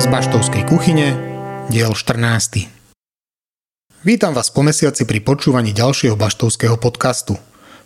Z 0.00 0.06
Baštovskej 0.08 0.64
kuchyne, 0.64 1.12
diel 1.68 1.92
14. 1.92 2.64
Vítam 4.08 4.32
vás 4.32 4.48
po 4.48 4.64
mesiaci 4.64 5.04
pri 5.04 5.20
počúvaní 5.20 5.76
ďalšieho 5.76 6.16
Baštovského 6.16 6.80
podcastu. 6.80 7.36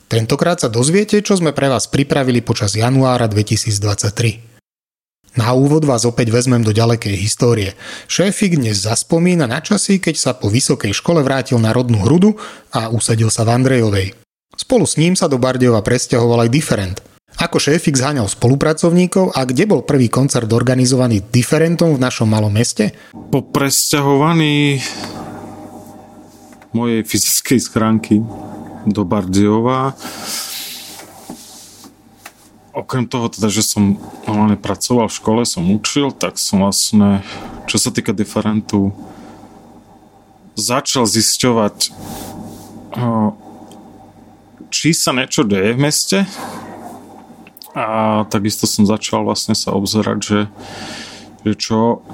Tentokrát 0.07 0.63
sa 0.63 0.71
dozviete, 0.71 1.19
čo 1.19 1.35
sme 1.35 1.51
pre 1.51 1.67
vás 1.67 1.91
pripravili 1.91 2.47
počas 2.47 2.79
januára 2.79 3.27
2023. 3.27 5.35
Na 5.35 5.51
úvod 5.51 5.83
vás 5.83 6.07
opäť 6.07 6.31
vezmem 6.31 6.63
do 6.63 6.71
ďalekej 6.71 7.19
histórie. 7.19 7.75
Šéfik 8.07 8.55
dnes 8.55 8.87
zaspomína 8.87 9.51
na 9.51 9.59
časy, 9.59 9.99
keď 9.99 10.15
sa 10.15 10.31
po 10.39 10.47
vysokej 10.47 10.95
škole 10.95 11.27
vrátil 11.27 11.59
na 11.59 11.75
rodnú 11.75 12.07
hrudu 12.07 12.39
a 12.71 12.87
usadil 12.87 13.35
sa 13.35 13.43
v 13.43 13.51
Andrejovej. 13.51 14.15
Spolu 14.55 14.87
s 14.87 14.95
ním 14.95 15.19
sa 15.19 15.27
do 15.27 15.43
Bardejova 15.43 15.83
presťahoval 15.83 16.47
aj 16.47 16.55
Different. 16.55 17.12
Ako 17.43 17.59
šéfik 17.59 17.99
zháňal 17.99 18.31
spolupracovníkov 18.31 19.35
a 19.35 19.43
kde 19.43 19.67
bol 19.67 19.83
prvý 19.83 20.07
koncert 20.07 20.47
organizovaný 20.47 21.27
Differentom 21.27 21.91
v 21.91 21.99
našom 21.99 22.31
malom 22.31 22.55
meste? 22.55 22.95
Po 23.35 23.43
presťahovaní 23.43 24.79
mojej 26.71 27.03
fyzickej 27.03 27.59
schránky 27.59 28.23
do 28.87 29.03
Bardejova 29.03 29.99
okrem 32.71 33.11
toho 33.11 33.27
teda, 33.27 33.51
že 33.51 33.67
som 33.67 33.99
normálne 34.23 34.55
pracoval 34.55 35.11
v 35.11 35.19
škole, 35.19 35.43
som 35.43 35.67
učil, 35.67 36.15
tak 36.15 36.39
som 36.39 36.63
vlastne, 36.63 37.27
čo 37.67 37.77
sa 37.77 37.91
týka 37.91 38.15
diferentu, 38.15 38.95
začal 40.55 41.11
zisťovať, 41.11 41.91
či 44.71 44.89
sa 44.95 45.11
niečo 45.11 45.43
deje 45.43 45.75
v 45.75 45.83
meste 45.83 46.19
a 47.73 48.23
takisto 48.29 48.69
som 48.69 48.85
začal 48.85 49.25
vlastne 49.25 49.57
sa 49.57 49.73
obzerať, 49.73 50.19
že, 50.21 50.41
že 51.45 51.53
čo 51.57 52.05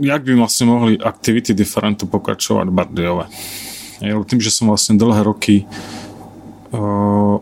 jak 0.00 0.22
by 0.24 0.32
vlastne 0.34 0.64
mohli 0.70 0.94
aktivity 0.96 1.52
diferentu 1.52 2.08
pokračovať 2.08 2.66
v 2.70 2.74
Bardejove. 2.74 3.24
Tým, 4.00 4.40
že 4.40 4.48
som 4.48 4.72
vlastne 4.72 4.96
dlhé 4.96 5.20
roky 5.28 5.68
uh, 6.72 7.36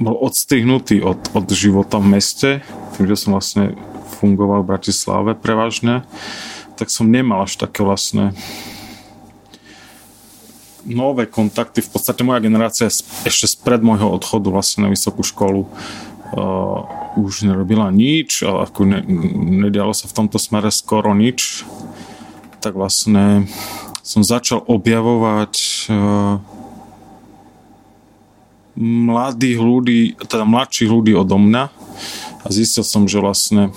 bol 0.00 0.16
odstrihnutý 0.24 1.04
od, 1.04 1.20
od 1.36 1.46
života 1.52 2.00
v 2.00 2.16
meste, 2.16 2.50
tým, 2.96 3.04
že 3.04 3.16
som 3.20 3.36
vlastne 3.36 3.76
fungoval 4.20 4.64
v 4.64 4.70
Bratislave 4.72 5.30
prevažne, 5.36 6.08
tak 6.80 6.88
som 6.88 7.12
nemal 7.12 7.44
až 7.44 7.60
také 7.60 7.84
vlastne 7.84 8.32
nové 10.86 11.26
kontakty. 11.26 11.82
V 11.82 11.90
podstate 11.90 12.22
moja 12.22 12.40
generácia 12.40 12.88
ešte 13.26 13.46
spred 13.50 13.82
môjho 13.82 14.06
odchodu 14.14 14.48
vlastne 14.48 14.86
na 14.86 14.92
vysokú 14.94 15.26
školu 15.26 15.66
uh, 15.66 16.78
už 17.18 17.46
nerobila 17.46 17.90
nič, 17.90 18.46
ale 18.46 18.70
ako 18.70 18.80
ne, 18.86 19.00
nedialo 19.66 19.90
sa 19.92 20.06
v 20.06 20.16
tomto 20.16 20.38
smere 20.38 20.70
skoro 20.70 21.12
nič. 21.12 21.66
Tak 22.62 22.78
vlastne 22.78 23.50
som 24.06 24.22
začal 24.22 24.62
objavovať 24.62 25.54
uh, 25.90 26.38
mladých 28.76 29.58
ľudí, 29.58 30.00
teda 30.20 30.44
mladších 30.44 30.90
ľudí 30.92 31.16
odo 31.16 31.40
mňa 31.40 31.64
a 32.44 32.46
zistil 32.52 32.84
som, 32.84 33.08
že 33.08 33.18
vlastne 33.18 33.72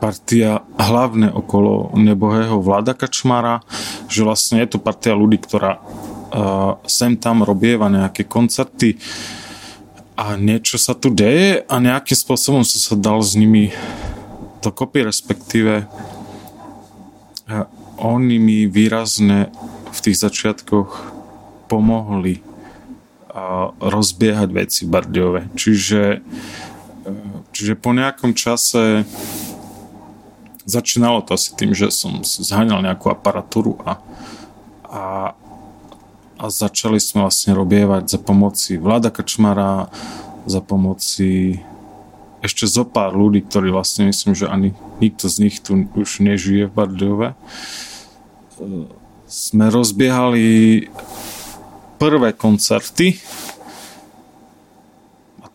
partia 0.00 0.64
hlavne 0.80 1.28
okolo 1.28 1.92
nebohého 1.94 2.58
vláda 2.64 2.96
Kačmara, 2.96 3.60
že 4.08 4.24
vlastne 4.24 4.64
je 4.64 4.74
to 4.74 4.78
partia 4.80 5.12
ľudí, 5.12 5.36
ktorá 5.38 5.76
uh, 5.78 6.80
sem 6.88 7.20
tam 7.20 7.44
robieva 7.44 7.92
nejaké 7.92 8.24
koncerty 8.24 8.96
a 10.16 10.40
niečo 10.40 10.80
sa 10.80 10.96
tu 10.96 11.12
deje 11.12 11.62
a 11.68 11.74
nejakým 11.76 12.16
spôsobom 12.16 12.64
som 12.64 12.80
sa 12.80 12.96
dal 12.96 13.20
s 13.20 13.36
nimi 13.36 13.70
dokopy, 14.64 15.04
respektíve 15.04 15.84
uh, 15.84 17.68
oni 18.00 18.40
mi 18.40 18.58
výrazne 18.64 19.52
v 19.92 19.98
tých 20.00 20.16
začiatkoch 20.16 21.20
pomohli 21.68 22.50
rozbiehať 23.78 24.48
veci 24.50 24.80
v 24.86 24.90
Bardejove. 24.90 25.40
Čiže, 25.54 26.02
e, 27.06 27.12
čiže 27.54 27.74
po 27.78 27.94
nejakom 27.94 28.34
čase 28.34 29.06
začínalo 30.70 31.26
to 31.26 31.34
asi 31.34 31.50
tým, 31.58 31.74
že 31.74 31.90
som 31.90 32.22
zháňal 32.22 32.86
nejakú 32.86 33.10
aparatúru 33.10 33.76
a, 33.82 33.98
a, 34.86 35.04
a 36.38 36.44
začali 36.46 37.02
sme 37.02 37.26
vlastne 37.26 37.52
robievať 37.58 38.06
za 38.06 38.18
pomoci 38.22 38.78
Vláda 38.78 39.10
Kačmara, 39.10 39.90
za 40.46 40.62
pomoci 40.62 41.60
ešte 42.40 42.64
zo 42.64 42.88
pár 42.88 43.12
ľudí, 43.12 43.44
ktorí 43.44 43.68
vlastne 43.68 44.08
myslím, 44.08 44.32
že 44.32 44.48
ani 44.48 44.72
nikto 45.02 45.28
z 45.28 45.36
nich 45.44 45.60
tu 45.60 45.76
už 45.92 46.24
nežije 46.24 46.68
v 46.68 46.72
Bardejove. 46.72 47.28
E, 47.32 47.36
sme 49.28 49.66
rozbiehali 49.68 50.88
prvé 52.00 52.32
koncerty 52.32 53.20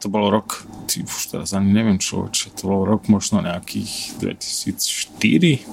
to 0.05 0.13
bol 0.13 0.29
rok, 0.29 0.69
ty, 0.85 1.01
už 1.01 1.33
teraz 1.33 1.57
ani 1.57 1.73
neviem 1.73 1.97
čo, 1.97 2.29
to 2.29 2.69
bol 2.69 2.85
rok 2.85 3.09
možno 3.09 3.41
nejakých 3.41 4.21
2004 4.21 5.65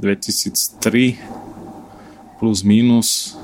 2003 0.00 2.40
plus 2.40 2.64
minus. 2.64 3.36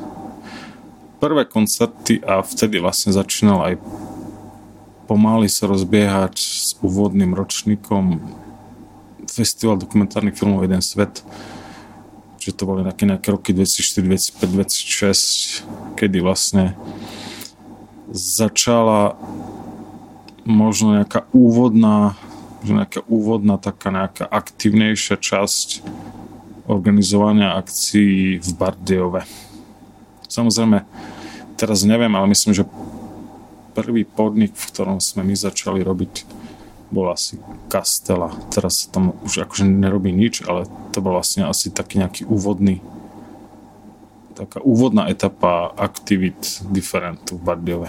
Prvé 1.21 1.45
koncerty 1.45 2.25
a 2.25 2.41
vtedy 2.41 2.81
vlastne 2.81 3.13
začínal 3.13 3.61
aj 3.69 3.77
pomaly 5.09 5.49
sa 5.53 5.69
rozbiehať 5.69 6.41
s 6.41 6.73
úvodným 6.81 7.37
ročníkom 7.37 8.17
Festival 9.29 9.77
dokumentárnych 9.77 10.37
filmov 10.37 10.65
Jeden 10.65 10.81
svet 10.81 11.21
že 12.43 12.59
to 12.59 12.67
boli 12.67 12.83
nejaké, 12.83 13.07
nejaké 13.07 13.31
roky 13.31 13.55
2004, 13.55 14.03
2005, 14.03 15.63
2006, 15.63 15.95
kedy 15.95 16.19
vlastne 16.19 16.75
začala 18.11 19.15
možno 20.45 20.99
nejaká 21.01 21.27
úvodná 21.31 22.19
že 22.63 22.79
nejaká 22.79 23.03
úvodná 23.11 23.59
taká 23.59 23.91
nejaká 23.91 24.23
aktívnejšia 24.23 25.19
časť 25.19 25.83
organizovania 26.71 27.59
akcií 27.59 28.39
v 28.39 28.51
Bardejove. 28.55 29.27
Samozrejme, 30.31 30.87
teraz 31.59 31.83
neviem, 31.83 32.15
ale 32.15 32.31
myslím, 32.31 32.55
že 32.55 32.71
prvý 33.75 34.07
podnik, 34.07 34.55
v 34.55 34.69
ktorom 34.71 35.03
sme 35.03 35.27
my 35.27 35.35
začali 35.35 35.83
robiť 35.83 36.43
bol 36.93 37.09
asi 37.09 37.41
Castela. 37.73 38.31
Teraz 38.53 38.85
sa 38.85 38.93
tam 38.93 39.17
už 39.25 39.49
akože 39.49 39.65
nerobí 39.65 40.13
nič, 40.13 40.45
ale 40.45 40.69
to 40.93 41.01
bol 41.01 41.17
vlastne 41.17 41.49
asi 41.49 41.73
taký 41.73 41.99
nejaký 41.99 42.29
úvodný 42.29 42.85
taká 44.33 44.65
úvodná 44.65 45.13
etapa 45.13 45.73
aktivít 45.77 46.65
diferentu 46.73 47.37
v 47.37 47.45
Bardiove. 47.45 47.89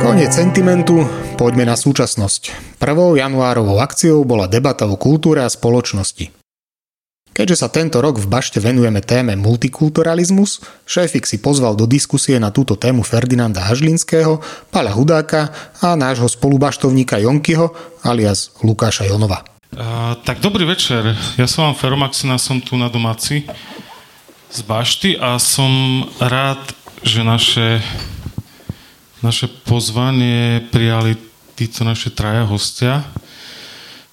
Koniec 0.00 0.32
sentimentu, 0.32 1.02
poďme 1.34 1.66
na 1.66 1.74
súčasnosť. 1.74 2.76
Prvou 2.78 3.18
januárovou 3.18 3.82
akciou 3.82 4.22
bola 4.22 4.46
debata 4.46 4.86
o 4.86 4.94
kultúre 4.94 5.42
a 5.42 5.50
spoločnosti. 5.50 6.30
Keďže 7.30 7.56
sa 7.56 7.68
tento 7.70 8.02
rok 8.02 8.18
v 8.18 8.26
Bašte 8.26 8.58
venujeme 8.58 9.00
téme 9.02 9.38
multikulturalizmus, 9.38 10.62
šéfik 10.86 11.24
si 11.26 11.38
pozval 11.38 11.78
do 11.78 11.86
diskusie 11.90 12.38
na 12.38 12.54
túto 12.54 12.74
tému 12.76 13.06
Ferdinanda 13.06 13.64
Hažlinského, 13.66 14.42
Pala 14.68 14.92
Hudáka 14.92 15.54
a 15.80 15.94
nášho 15.94 16.26
spolubaštovníka 16.26 17.18
Jonkyho 17.22 17.72
alias 18.04 18.54
Lukáša 18.60 19.08
Jonova. 19.08 19.46
Uh, 19.70 20.18
tak 20.26 20.42
dobrý 20.42 20.66
večer. 20.66 21.14
Ja 21.38 21.46
som 21.46 21.70
vám 21.70 21.78
Feromaxina, 21.78 22.42
som 22.42 22.58
tu 22.58 22.74
na 22.74 22.90
domáci 22.90 23.46
z 24.50 24.60
Bašty 24.66 25.10
a 25.14 25.38
som 25.38 26.02
rád, 26.18 26.58
že 27.06 27.22
naše, 27.22 27.78
naše 29.22 29.46
pozvanie 29.46 30.66
prijali 30.74 31.14
títo 31.54 31.86
naše 31.86 32.10
traja 32.10 32.42
hostia. 32.50 33.06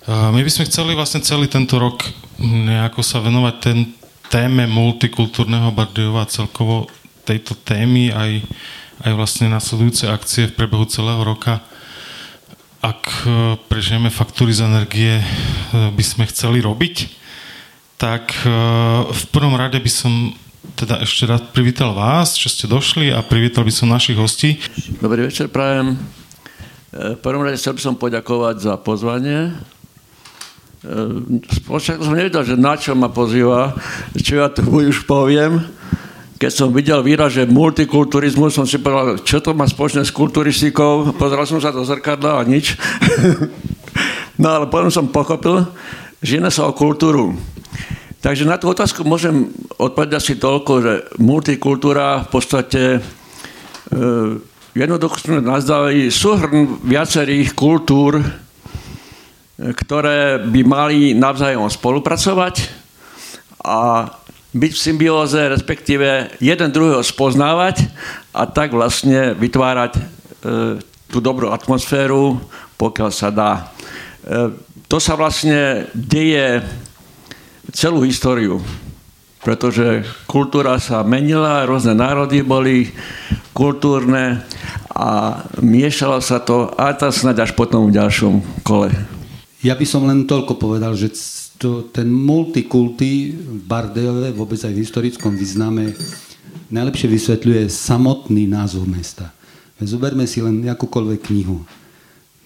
My 0.06 0.40
by 0.40 0.52
sme 0.54 0.70
chceli 0.70 0.94
vlastne 0.94 1.26
celý 1.26 1.50
tento 1.50 1.82
rok 1.82 2.06
nejako 2.40 3.02
sa 3.02 3.18
venovať 3.18 3.56
ten 3.60 3.98
téme 4.30 4.70
multikultúrneho 4.70 5.74
Bardejova 5.74 6.24
a 6.24 6.32
celkovo 6.32 6.86
tejto 7.26 7.58
témy 7.58 8.14
aj, 8.14 8.46
aj 9.04 9.12
vlastne 9.18 9.50
nasledujúce 9.50 10.06
akcie 10.06 10.48
v 10.48 10.56
prebehu 10.56 10.86
celého 10.86 11.20
roka. 11.26 11.66
Ak 12.80 13.04
e, 13.26 13.58
prežijeme 13.68 14.14
faktúry 14.14 14.54
z 14.54 14.64
energie, 14.64 15.20
e, 15.20 15.26
by 15.92 16.04
sme 16.06 16.30
chceli 16.30 16.64
robiť, 16.64 16.96
tak 17.98 18.30
e, 18.46 18.50
v 19.10 19.24
prvom 19.34 19.58
rade 19.58 19.82
by 19.82 19.92
som 19.92 20.34
teda 20.78 21.02
ešte 21.02 21.26
rád 21.26 21.50
privítal 21.52 21.98
vás, 21.98 22.38
že 22.38 22.54
ste 22.54 22.66
došli 22.70 23.10
a 23.10 23.26
privítal 23.26 23.66
by 23.66 23.74
som 23.74 23.90
našich 23.90 24.16
hostí. 24.16 24.62
Dobrý 25.02 25.26
večer, 25.26 25.50
prajem. 25.50 25.98
V 26.94 27.20
prvom 27.20 27.42
rade 27.42 27.58
chcel 27.58 27.74
by 27.74 27.82
som 27.82 27.96
poďakovať 27.98 28.56
za 28.62 28.74
pozvanie 28.78 29.58
Spočiatku 31.66 32.06
som 32.06 32.16
nevedel, 32.16 32.46
že 32.46 32.56
na 32.56 32.78
čo 32.78 32.94
ma 32.94 33.10
pozýva, 33.10 33.74
čo 34.14 34.40
ja 34.40 34.48
tu 34.48 34.64
už 34.78 35.10
poviem. 35.10 35.60
keď 36.38 36.52
som 36.54 36.70
videl 36.70 37.02
výraz, 37.02 37.34
že 37.34 37.50
multikulturizmus, 37.50 38.54
som 38.54 38.70
si 38.70 38.78
povedal, 38.78 39.18
čo 39.26 39.42
to 39.42 39.58
má 39.58 39.66
spoločné 39.66 40.06
s 40.06 40.14
kulturistikou. 40.14 41.18
Pozeral 41.18 41.50
som 41.50 41.58
sa 41.58 41.74
do 41.74 41.82
zrkadla 41.82 42.38
a 42.38 42.46
nič. 42.46 42.78
no 44.42 44.48
ale 44.54 44.70
potom 44.70 44.94
som 44.94 45.10
pochopil, 45.10 45.66
že 46.22 46.38
jedná 46.38 46.54
sa 46.54 46.70
o 46.70 46.78
kultúru. 46.78 47.34
Takže 48.18 48.50
na 48.50 48.58
tú 48.58 48.74
otázku 48.74 49.06
môžem 49.06 49.54
odpovedať 49.78 50.22
si 50.22 50.34
toľko, 50.42 50.72
že 50.82 50.94
multikultúra 51.22 52.26
v 52.26 52.30
podstate 52.34 52.82
e, 52.98 53.00
jednoducho 54.74 55.22
sme 55.22 55.46
nazdali 55.46 56.10
súhrn 56.10 56.82
viacerých 56.82 57.54
kultúr, 57.54 58.18
ktoré 59.58 60.42
by 60.42 60.62
mali 60.66 61.14
navzájom 61.14 61.70
spolupracovať 61.70 62.74
a 63.62 64.10
byť 64.54 64.72
v 64.74 64.84
symbióze, 64.90 65.38
respektíve 65.54 66.42
jeden 66.42 66.70
druhého 66.74 67.06
spoznávať 67.06 67.86
a 68.34 68.50
tak 68.50 68.74
vlastne 68.74 69.38
vytvárať 69.38 69.94
e, 69.94 70.02
tú 71.06 71.18
dobrú 71.22 71.54
atmosféru, 71.54 72.42
pokiaľ 72.82 73.10
sa 73.14 73.30
dá. 73.30 73.52
E, 74.26 74.58
to 74.90 74.98
sa 74.98 75.14
vlastne 75.14 75.86
deje 75.94 76.66
celú 77.72 78.04
históriu, 78.08 78.64
pretože 79.44 80.04
kultúra 80.28 80.80
sa 80.80 81.04
menila, 81.04 81.68
rôzne 81.68 81.96
národy 81.96 82.44
boli 82.44 82.92
kultúrne 83.56 84.44
a 84.92 85.42
miešalo 85.62 86.22
sa 86.22 86.42
to 86.42 86.74
a 86.76 86.94
to 86.94 87.10
snáď 87.10 87.48
až 87.48 87.52
potom 87.54 87.88
v 87.90 87.96
ďalšom 87.96 88.64
kole. 88.66 88.92
Ja 89.66 89.74
by 89.74 89.86
som 89.90 90.06
len 90.06 90.30
toľko 90.30 90.62
povedal, 90.62 90.94
že 90.94 91.14
to, 91.58 91.90
ten 91.90 92.06
multikulty 92.08 93.34
v 93.34 93.62
Bardejove, 93.66 94.30
vôbec 94.38 94.62
aj 94.62 94.74
v 94.74 94.82
historickom 94.86 95.34
význame, 95.34 95.98
najlepšie 96.70 97.10
vysvetľuje 97.10 97.66
samotný 97.66 98.46
názov 98.46 98.86
mesta. 98.86 99.34
Zoberme 99.82 100.26
si 100.26 100.42
len 100.42 100.66
akúkoľvek 100.66 101.20
knihu. 101.30 101.62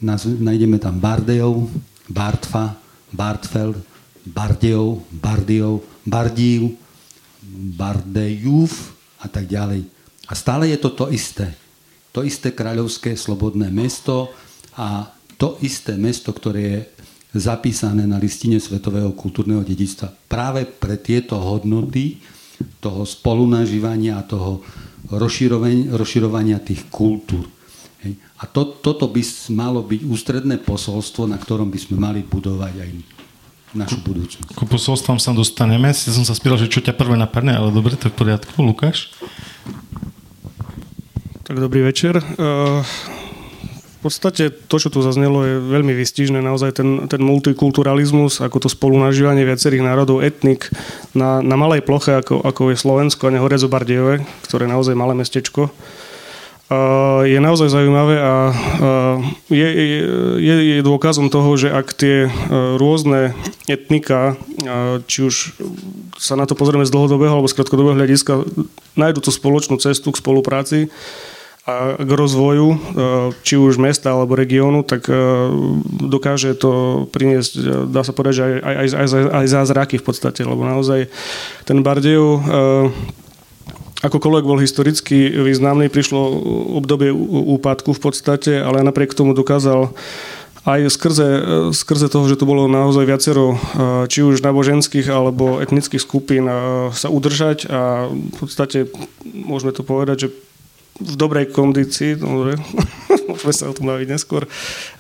Nájdeme 0.04 0.80
tam 0.80 1.00
Bardejov, 1.00 1.68
Bartfa, 2.08 2.76
Bartfeld, 3.12 3.91
Bardejov, 4.26 5.06
Bardejov, 5.10 5.82
Bardív, 6.06 6.78
Bardejúv 7.78 8.72
a 9.22 9.28
tak 9.28 9.50
ďalej. 9.50 9.86
A 10.30 10.34
stále 10.38 10.70
je 10.70 10.78
to 10.78 10.90
to 10.94 11.06
isté. 11.10 11.52
To 12.12 12.22
isté 12.22 12.52
kráľovské 12.52 13.16
slobodné 13.16 13.72
mesto 13.72 14.32
a 14.78 15.10
to 15.40 15.58
isté 15.64 15.98
mesto, 15.98 16.30
ktoré 16.36 16.62
je 16.62 16.80
zapísané 17.40 18.04
na 18.04 18.20
listine 18.20 18.60
Svetového 18.60 19.16
kultúrneho 19.16 19.64
dedičstva 19.64 20.28
práve 20.28 20.68
pre 20.68 21.00
tieto 21.00 21.40
hodnoty 21.40 22.20
toho 22.84 23.08
spolunažívania 23.08 24.20
a 24.20 24.28
toho 24.28 24.62
rozširovania, 25.10 26.60
tých 26.62 26.92
kultúr. 26.92 27.48
Hej. 28.06 28.20
A 28.42 28.44
to, 28.46 28.78
toto 28.84 29.10
by 29.10 29.22
malo 29.56 29.82
byť 29.82 30.02
ústredné 30.06 30.62
posolstvo, 30.62 31.26
na 31.26 31.40
ktorom 31.40 31.72
by 31.72 31.80
sme 31.80 31.98
mali 31.98 32.22
budovať 32.22 32.74
aj 32.78 32.90
našu 33.72 34.00
budúcnosť. 34.04 34.56
Ku 34.56 34.66
posolstvom 34.68 35.18
sa 35.18 35.32
dostaneme. 35.32 35.92
Si 35.96 36.12
som 36.12 36.28
sa 36.28 36.36
spýtal, 36.36 36.60
že 36.60 36.72
čo 36.72 36.84
ťa 36.84 36.96
prvé 36.96 37.16
napadne, 37.16 37.56
ale 37.56 37.72
dobre, 37.72 37.96
to 37.96 38.08
je 38.08 38.14
v 38.14 38.18
poriadku. 38.18 38.56
Lukáš? 38.60 39.12
Tak 41.48 41.60
dobrý 41.60 41.84
večer. 41.84 42.20
Uh 42.40 42.86
v 44.02 44.10
podstate 44.10 44.50
to, 44.50 44.82
čo 44.82 44.90
tu 44.90 44.98
zaznelo, 45.06 45.46
je 45.46 45.62
veľmi 45.62 45.94
vystižné. 45.94 46.42
Naozaj 46.42 46.82
ten, 46.82 47.06
ten 47.06 47.22
multikulturalizmus, 47.22 48.42
ako 48.42 48.66
to 48.66 48.70
spolunažívanie 48.74 49.46
viacerých 49.46 49.86
národov, 49.86 50.26
etnik 50.26 50.74
na, 51.14 51.38
na 51.46 51.54
malej 51.54 51.86
ploche, 51.86 52.18
ako, 52.18 52.42
ako 52.42 52.74
je 52.74 52.82
Slovensko 52.82 53.30
a 53.30 53.34
nehorec 53.38 53.62
Bardejove, 53.62 54.26
ktoré 54.50 54.66
je 54.66 54.74
naozaj 54.74 54.98
malé 54.98 55.14
mestečko, 55.14 55.70
je 57.28 57.40
naozaj 57.44 57.68
zaujímavé 57.68 58.16
a 58.16 58.34
je, 59.52 59.70
je, 60.40 60.56
je 60.72 60.78
dôkazom 60.80 61.28
toho, 61.28 61.60
že 61.60 61.68
ak 61.68 61.92
tie 61.92 62.32
rôzne 62.80 63.36
etnika, 63.68 64.40
či 65.04 65.20
už 65.28 65.36
sa 66.16 66.40
na 66.40 66.48
to 66.48 66.56
pozrieme 66.56 66.88
z 66.88 66.94
dlhodobého 66.96 67.36
alebo 67.36 67.52
z 67.52 67.60
krátkodobého 67.60 68.00
hľadiska, 68.00 68.48
nájdu 68.96 69.20
tú 69.20 69.32
spoločnú 69.36 69.84
cestu 69.84 70.16
k 70.16 70.22
spolupráci, 70.24 70.88
a 71.62 71.94
k 71.94 72.10
rozvoju, 72.10 72.74
e, 72.74 72.78
či 73.46 73.54
už 73.54 73.78
mesta 73.78 74.10
alebo 74.10 74.34
regiónu, 74.34 74.82
tak 74.82 75.06
e, 75.06 75.14
dokáže 76.10 76.58
to 76.58 77.06
priniesť, 77.14 77.54
e, 77.54 77.62
dá 77.86 78.02
sa 78.02 78.18
povedať, 78.18 78.34
že 78.34 78.44
aj, 78.66 78.76
aj, 78.82 78.88
aj, 78.98 79.08
aj 79.30 79.46
zázraky 79.46 79.96
v 80.02 80.06
podstate, 80.06 80.42
lebo 80.42 80.66
naozaj 80.66 81.06
ten 81.70 81.86
Bardejov 81.86 82.42
akokoľvek 84.02 84.44
bol 84.46 84.60
historicky 84.62 85.30
významný, 85.30 85.88
prišlo 85.88 86.20
obdobie 86.82 87.14
úpadku 87.58 87.94
v 87.94 88.02
podstate, 88.02 88.58
ale 88.58 88.82
napriek 88.82 89.14
tomu 89.14 89.38
dokázal 89.38 89.94
aj 90.62 90.94
skrze, 90.94 91.30
skrze 91.74 92.06
toho, 92.06 92.30
že 92.30 92.38
to 92.38 92.46
bolo 92.46 92.70
naozaj 92.70 93.02
viacero 93.10 93.58
či 94.06 94.22
už 94.22 94.46
náboženských 94.46 95.10
alebo 95.10 95.58
etnických 95.58 96.02
skupín 96.02 96.46
sa 96.94 97.10
udržať 97.10 97.66
a 97.66 98.14
v 98.14 98.36
podstate 98.38 98.86
môžeme 99.26 99.74
to 99.74 99.82
povedať, 99.82 100.18
že 100.26 100.30
v 101.02 101.16
dobrej 101.18 101.50
kondícii, 101.50 102.14
dobre, 102.14 102.62
môžeme 103.30 103.54
sa 103.58 103.74
o 103.74 103.76
tom 103.76 103.90
baviť 103.90 104.08
neskôr. 104.08 104.46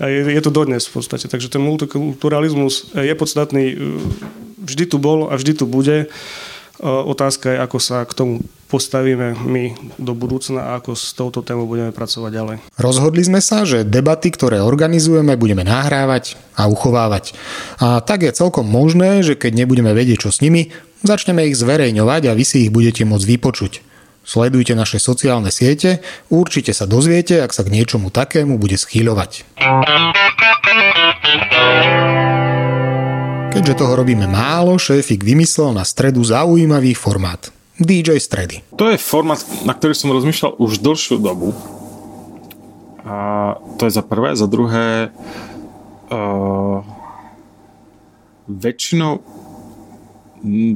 Je, 0.01 0.33
je 0.33 0.41
to 0.41 0.49
dodnes 0.49 0.81
v 0.81 0.93
podstate, 0.97 1.29
takže 1.29 1.53
ten 1.53 1.61
multikulturalizmus 1.61 2.97
je 2.97 3.13
podstatný, 3.13 3.65
e, 3.69 3.75
vždy 4.65 4.83
tu 4.89 4.97
bol 4.97 5.29
a 5.29 5.37
vždy 5.37 5.61
tu 5.61 5.69
bude. 5.69 6.09
Otázka 6.81 7.53
je, 7.53 7.57
ako 7.61 7.77
sa 7.77 8.01
k 8.09 8.17
tomu 8.17 8.33
postavíme 8.65 9.37
my 9.45 9.75
do 10.01 10.17
budúcna 10.17 10.73
a 10.73 10.81
ako 10.81 10.97
s 10.97 11.13
touto 11.13 11.45
témou 11.45 11.69
budeme 11.69 11.93
pracovať 11.93 12.31
ďalej. 12.33 12.57
Rozhodli 12.79 13.21
sme 13.21 13.43
sa, 13.43 13.67
že 13.67 13.85
debaty, 13.85 14.33
ktoré 14.33 14.63
organizujeme, 14.63 15.37
budeme 15.37 15.61
nahrávať 15.61 16.41
a 16.57 16.65
uchovávať. 16.71 17.37
A 17.83 18.01
tak 18.01 18.25
je 18.25 18.33
celkom 18.33 18.65
možné, 18.65 19.21
že 19.21 19.37
keď 19.37 19.61
nebudeme 19.61 19.93
vedieť, 19.93 20.25
čo 20.25 20.33
s 20.33 20.41
nimi, 20.41 20.73
začneme 21.05 21.45
ich 21.51 21.59
zverejňovať 21.59 22.31
a 22.31 22.33
vy 22.33 22.43
si 22.47 22.65
ich 22.65 22.73
budete 22.73 23.05
môcť 23.05 23.29
vypočuť. 23.29 23.73
Sledujte 24.25 24.77
naše 24.77 24.97
sociálne 24.97 25.49
siete, 25.53 26.01
určite 26.33 26.73
sa 26.73 26.89
dozviete, 26.89 27.41
ak 27.41 27.53
sa 27.53 27.65
k 27.65 27.73
niečomu 27.73 28.13
takému 28.13 28.57
bude 28.57 28.77
schýľovať. 28.77 29.45
Keďže 33.61 33.77
toho 33.77 33.93
robíme 33.93 34.25
málo, 34.25 34.73
šéfik 34.81 35.21
vymyslel 35.21 35.69
na 35.77 35.85
stredu 35.85 36.25
zaujímavý 36.25 36.97
formát. 36.97 37.53
DJ 37.77 38.17
stredy. 38.17 38.65
To 38.73 38.89
je 38.89 38.97
formát, 38.97 39.37
na 39.61 39.77
ktorý 39.77 39.93
som 39.93 40.09
rozmýšľal 40.09 40.57
už 40.57 40.81
dlhšiu 40.81 41.21
dobu. 41.21 41.53
A 43.05 43.53
to 43.77 43.85
je 43.85 43.93
za 43.93 44.01
prvé. 44.01 44.33
Za 44.33 44.49
druhé, 44.49 45.13
uh, 45.13 46.81
väčšinou 48.49 49.21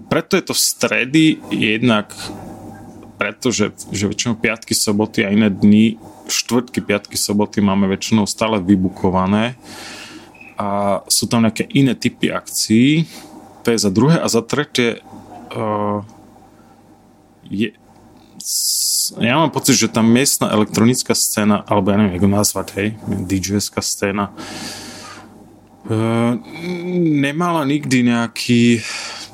preto 0.05 0.37
je 0.37 0.45
to 0.45 0.53
stredy 0.53 1.41
jednak 1.49 2.13
pretože 3.17 3.73
že 3.89 4.13
väčšinou 4.13 4.37
piatky, 4.37 4.77
soboty 4.77 5.25
a 5.25 5.33
iné 5.33 5.49
dni, 5.49 5.97
štvrtky, 6.29 6.85
piatky, 6.85 7.17
soboty 7.17 7.65
máme 7.65 7.89
väčšinou 7.89 8.29
stále 8.29 8.61
vybukované 8.61 9.57
a 10.55 11.01
sú 11.11 11.27
tam 11.27 11.43
nejaké 11.43 11.67
iné 11.75 11.95
typy 11.95 12.31
akcií. 12.31 13.07
To 13.63 13.67
je 13.71 13.79
za 13.79 13.91
druhé 13.91 14.19
a 14.19 14.27
za 14.31 14.39
tretie 14.41 15.03
uh, 15.51 16.01
je, 17.49 17.75
ja 19.19 19.35
mám 19.37 19.51
pocit, 19.53 19.75
že 19.77 19.91
tá 19.91 20.01
miestna 20.01 20.49
elektronická 20.53 21.13
scéna, 21.13 21.61
alebo 21.67 21.91
ja 21.91 21.97
neviem, 21.99 22.17
ako 22.17 22.29
nazvať, 22.29 22.67
hej, 22.79 22.87
DJ-ská 23.29 23.81
scéna, 23.83 24.33
uh, 25.89 26.33
nemala 27.21 27.67
nikdy 27.67 28.05
nejaký 28.05 28.81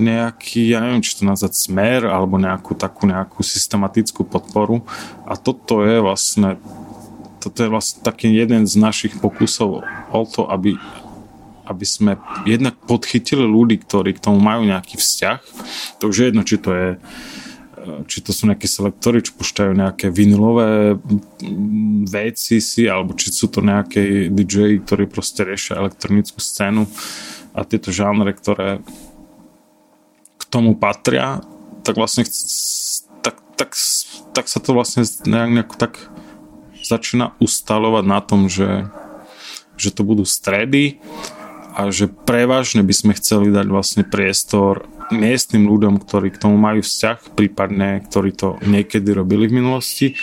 nejaký, 0.01 0.73
ja 0.73 0.81
neviem, 0.81 1.05
či 1.05 1.13
to 1.13 1.29
nazvať 1.29 1.53
smer, 1.53 2.09
alebo 2.09 2.41
nejakú 2.41 2.73
takú 2.73 3.05
nejakú 3.05 3.45
systematickú 3.45 4.25
podporu. 4.25 4.81
A 5.29 5.37
toto 5.37 5.85
je 5.85 6.01
vlastne 6.01 6.57
toto 7.41 7.65
je 7.65 7.73
vlastne 7.73 8.05
taký 8.05 8.29
jeden 8.29 8.69
z 8.69 8.77
našich 8.77 9.17
pokusov 9.17 9.81
o 10.13 10.21
to, 10.29 10.45
aby, 10.45 10.77
aby 11.71 11.87
sme 11.87 12.11
jednak 12.43 12.75
podchytili 12.83 13.47
ľudí, 13.47 13.79
ktorí 13.81 14.19
k 14.19 14.23
tomu 14.23 14.43
majú 14.43 14.67
nejaký 14.67 14.99
vzťah. 14.99 15.39
To 16.03 16.11
už 16.11 16.15
je 16.15 16.25
jedno, 16.27 16.43
či 16.43 16.59
to 16.59 16.69
je 16.75 16.89
či 18.05 18.21
to 18.21 18.29
sú 18.29 18.45
nejaké 18.45 18.69
selektory, 18.69 19.25
či 19.25 19.33
pušťajú 19.33 19.71
nejaké 19.73 20.13
vinilové 20.13 21.01
veci 22.05 22.61
si, 22.61 22.85
alebo 22.85 23.17
či 23.17 23.33
sú 23.33 23.49
to 23.49 23.65
nejaké 23.65 24.29
DJ, 24.29 24.85
ktorí 24.85 25.09
proste 25.09 25.41
riešia 25.41 25.81
elektronickú 25.81 26.37
scénu 26.37 26.85
a 27.57 27.65
tieto 27.65 27.89
žánre, 27.89 28.37
ktoré 28.37 28.85
tomu 30.51 30.75
patria, 30.75 31.39
tak 31.81 31.95
vlastne 31.95 32.27
tak, 33.23 33.39
tak, 33.55 33.71
tak 34.35 34.45
sa 34.51 34.59
to 34.59 34.75
vlastne 34.75 35.07
nejak, 35.25 35.49
nejak 35.49 35.71
tak 35.79 35.93
začína 36.83 37.33
ustalovať 37.39 38.03
na 38.03 38.19
tom, 38.19 38.51
že, 38.51 38.91
že 39.79 39.95
to 39.95 40.03
budú 40.03 40.27
stredy 40.27 40.99
a 41.71 41.87
že 41.89 42.11
prevažne 42.11 42.83
by 42.83 42.93
sme 42.93 43.13
chceli 43.15 43.47
dať 43.51 43.67
vlastne 43.71 44.03
priestor 44.03 44.85
miestnym 45.11 45.67
ľuďom, 45.67 45.99
ktorí 46.03 46.31
k 46.31 46.41
tomu 46.41 46.55
majú 46.55 46.83
vzťah, 46.83 47.35
prípadne 47.35 48.03
ktorí 48.07 48.31
to 48.35 48.59
niekedy 48.63 49.11
robili 49.11 49.47
v 49.51 49.63
minulosti, 49.63 50.15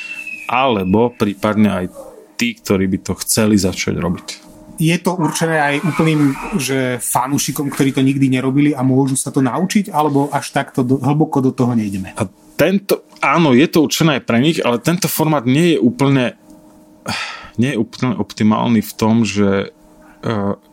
alebo 0.48 1.12
prípadne 1.12 1.68
aj 1.68 1.86
tí, 2.40 2.56
ktorí 2.56 2.88
by 2.88 2.98
to 3.04 3.12
chceli 3.20 3.60
začať 3.60 3.96
robiť. 4.00 4.28
Je 4.78 4.94
to 5.02 5.18
určené 5.18 5.58
aj 5.58 5.74
úplným 5.82 6.32
že 6.54 7.02
fanúšikom, 7.02 7.66
ktorí 7.68 7.90
to 7.90 8.00
nikdy 8.06 8.30
nerobili 8.30 8.70
a 8.72 8.86
môžu 8.86 9.18
sa 9.18 9.34
to 9.34 9.42
naučiť, 9.42 9.90
alebo 9.90 10.30
až 10.30 10.54
takto 10.54 10.86
do, 10.86 11.02
hlboko 11.02 11.42
do 11.42 11.50
toho 11.50 11.74
nejdeme? 11.74 12.14
A 12.14 12.24
tento, 12.54 13.10
áno, 13.18 13.52
je 13.58 13.66
to 13.66 13.82
určené 13.82 14.22
aj 14.22 14.24
pre 14.24 14.38
nich, 14.38 14.62
ale 14.62 14.78
tento 14.78 15.10
formát 15.10 15.42
nie 15.42 15.74
je 15.74 15.78
úplne 15.82 16.38
nie 17.58 17.74
je 17.74 17.80
úplne 17.82 18.14
optimálny 18.14 18.80
v 18.80 18.92
tom, 18.94 19.26
že 19.26 19.74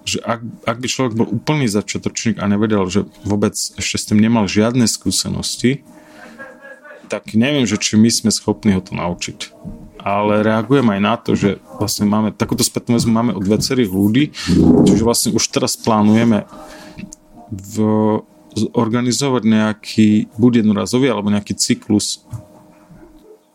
že 0.05 0.17
ak, 0.25 0.41
ak 0.65 0.77
by 0.81 0.87
človek 0.89 1.13
bol 1.13 1.29
úplný 1.29 1.69
začiatočník 1.69 2.41
a 2.41 2.49
nevedel, 2.49 2.89
že 2.89 3.05
vôbec 3.21 3.53
ešte 3.53 3.97
s 3.97 4.07
tým 4.09 4.17
nemal 4.17 4.49
žiadne 4.49 4.89
skúsenosti, 4.89 5.85
tak 7.05 7.37
neviem, 7.37 7.69
že 7.69 7.77
či 7.77 8.01
my 8.01 8.09
sme 8.09 8.33
schopní 8.33 8.73
ho 8.73 8.81
to 8.81 8.97
naučiť. 8.97 9.53
Ale 10.01 10.45
reagujem 10.45 10.85
aj 10.85 11.01
na 11.01 11.15
to, 11.17 11.33
že 11.33 11.57
vlastne 11.81 12.05
máme, 12.05 12.29
takúto 12.33 12.61
spätnú 12.61 12.97
väzbu 12.97 13.11
máme 13.13 13.33
od 13.33 13.45
viacerých 13.45 13.89
ľudí, 13.89 14.33
čiže 14.85 15.05
vlastne 15.05 15.33
už 15.33 15.45
teraz 15.49 15.77
plánujeme 15.77 16.45
v, 17.49 17.73
organizovať 18.73 19.43
nejaký, 19.45 20.09
buď 20.37 20.65
jednorazový, 20.65 21.09
alebo 21.09 21.33
nejaký 21.33 21.57
cyklus 21.57 22.25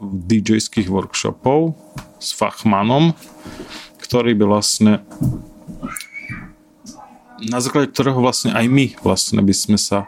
DJ-ských 0.03 0.91
workshopov 0.91 1.79
s 2.19 2.35
fachmanom, 2.35 3.15
ktorý 4.01 4.35
by 4.35 4.45
vlastne 4.49 4.93
na 7.41 7.59
základe 7.59 7.89
ktorého 7.93 8.21
vlastne 8.21 8.53
aj 8.53 8.67
my 8.69 8.87
vlastne 9.01 9.41
by 9.41 9.55
sme 9.57 9.79
sa 9.81 10.05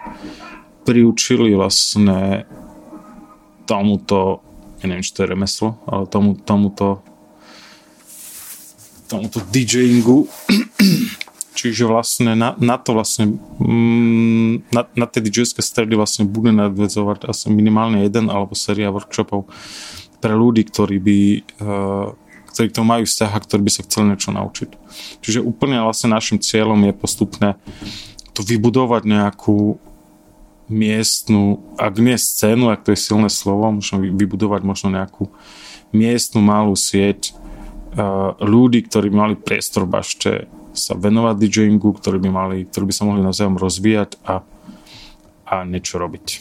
priučili 0.84 1.56
vlastne 1.56 2.44
tomuto, 3.64 4.42
ja 4.82 4.90
neviem, 4.90 5.06
či 5.06 5.14
to 5.14 5.24
je 5.24 5.30
remeslo, 5.30 5.78
ale 5.86 6.04
tomu, 6.10 6.34
tomuto 6.36 7.00
tomuto 9.12 9.44
DJingu. 9.52 10.24
Čiže 11.62 11.84
vlastne 11.84 12.32
na, 12.32 12.56
na 12.56 12.80
to 12.80 12.96
vlastne 12.96 13.36
mm, 13.60 14.72
na, 14.72 14.88
na 14.96 15.06
tie 15.06 15.20
DJské 15.20 15.60
stredy 15.60 15.94
vlastne 16.00 16.24
bude 16.24 16.48
nadvezovať 16.48 17.28
asi 17.28 17.52
minimálne 17.52 18.08
jeden 18.08 18.32
alebo 18.32 18.56
séria 18.56 18.88
workshopov 18.88 19.46
pre 20.24 20.32
ľudí, 20.32 20.64
ktorí 20.64 20.96
by 20.96 21.18
uh, 21.60 22.16
ktorí 22.52 22.68
k 22.68 22.76
tomu 22.76 22.92
majú 22.92 23.04
vzťah 23.08 23.32
a 23.32 23.42
ktorí 23.42 23.60
by 23.64 23.72
sa 23.72 23.84
chceli 23.88 24.12
niečo 24.12 24.30
naučiť. 24.30 24.70
Čiže 25.24 25.40
úplne 25.40 25.80
vlastne 25.80 26.12
našim 26.12 26.36
cieľom 26.36 26.78
je 26.84 26.92
postupne 26.92 27.48
to 28.36 28.44
vybudovať 28.44 29.08
nejakú 29.08 29.80
miestnu, 30.72 31.60
ak 31.76 32.00
nie 32.00 32.16
scénu, 32.16 32.72
ak 32.72 32.84
to 32.84 32.96
je 32.96 33.00
silné 33.00 33.28
slovo, 33.28 33.68
možno 33.68 34.00
vybudovať 34.00 34.62
možno 34.64 34.88
nejakú 34.88 35.28
miestnu 35.92 36.40
malú 36.40 36.72
sieť 36.72 37.32
uh, 37.32 38.32
ľudí, 38.40 38.88
ktorí 38.88 39.12
by 39.12 39.16
mali 39.16 39.34
priestor 39.36 39.84
bašte 39.84 40.48
sa 40.72 40.96
venovať 40.96 41.36
DJingu, 41.36 41.92
ktorí 42.00 42.16
by, 42.16 42.30
mali, 42.32 42.56
ktorí 42.64 42.88
by 42.88 42.94
sa 42.96 43.04
mohli 43.04 43.20
navzájom 43.20 43.60
rozvíjať 43.60 44.16
a, 44.24 44.40
a 45.44 45.54
niečo 45.68 46.00
robiť. 46.00 46.40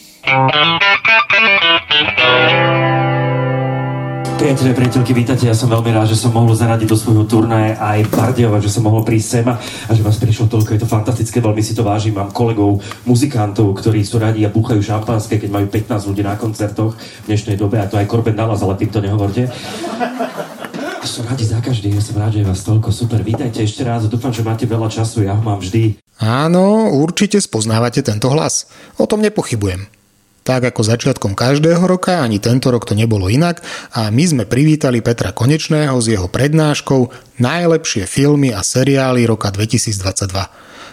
Priatelia, 4.41 4.73
priateľky, 4.73 5.13
vítate. 5.13 5.45
Ja 5.45 5.53
som 5.53 5.69
veľmi 5.69 5.93
rád, 5.93 6.09
že 6.09 6.17
som 6.17 6.33
mohol 6.33 6.57
zaradiť 6.57 6.89
do 6.89 6.97
svojho 6.97 7.29
turnaje 7.29 7.77
aj 7.77 8.09
Bardejova, 8.09 8.57
že 8.57 8.73
som 8.73 8.81
mohol 8.81 9.05
prísť 9.05 9.27
sem 9.29 9.45
a 9.45 9.61
že 9.93 10.01
vás 10.01 10.17
prišlo 10.17 10.49
toľko. 10.49 10.73
Je 10.73 10.81
to 10.81 10.89
fantastické, 10.89 11.37
veľmi 11.37 11.61
si 11.61 11.77
to 11.77 11.85
vážim. 11.85 12.17
Mám 12.17 12.33
kolegov, 12.33 12.81
muzikantov, 13.05 13.77
ktorí 13.77 14.01
sú 14.01 14.17
radi 14.17 14.41
a 14.41 14.49
búchajú 14.49 14.81
šampanské, 14.81 15.37
keď 15.37 15.45
majú 15.53 15.69
15 15.69 16.09
ľudí 16.09 16.25
na 16.25 16.33
koncertoch 16.41 16.97
v 16.97 17.25
dnešnej 17.29 17.53
dobe. 17.53 17.77
A 17.77 17.85
to 17.85 18.01
aj 18.01 18.09
Korben 18.09 18.33
Dallas, 18.33 18.65
ale 18.65 18.81
týmto 18.81 18.97
nehovorte. 18.97 19.45
A 19.45 21.05
som 21.05 21.21
radi 21.29 21.45
za 21.45 21.61
každý, 21.61 21.93
ja 21.93 22.01
som 22.01 22.17
rád, 22.17 22.33
že 22.33 22.41
je 22.41 22.49
vás 22.49 22.65
toľko. 22.65 22.89
Super, 22.89 23.21
vítajte 23.21 23.61
ešte 23.61 23.85
raz. 23.85 24.09
Dúfam, 24.09 24.33
že 24.33 24.41
máte 24.41 24.65
veľa 24.65 24.89
času, 24.89 25.21
ja 25.21 25.37
ho 25.37 25.41
mám 25.45 25.61
vždy. 25.61 26.01
Áno, 26.17 26.89
určite 26.97 27.37
spoznávate 27.37 28.01
tento 28.01 28.33
hlas. 28.33 28.65
O 28.97 29.05
tom 29.05 29.21
nepochybujem. 29.21 30.00
Tak 30.41 30.73
ako 30.73 30.81
začiatkom 30.81 31.37
každého 31.37 31.85
roka, 31.85 32.25
ani 32.25 32.41
tento 32.41 32.73
rok 32.73 32.89
to 32.89 32.97
nebolo 32.97 33.29
inak 33.29 33.61
a 33.93 34.09
my 34.09 34.25
sme 34.25 34.43
privítali 34.49 34.97
Petra 35.05 35.29
Konečného 35.29 35.93
s 36.01 36.09
jeho 36.09 36.25
prednáškou 36.25 37.13
Najlepšie 37.37 38.09
filmy 38.09 38.49
a 38.49 38.65
seriály 38.65 39.29
roka 39.29 39.53
2022. 39.53 40.33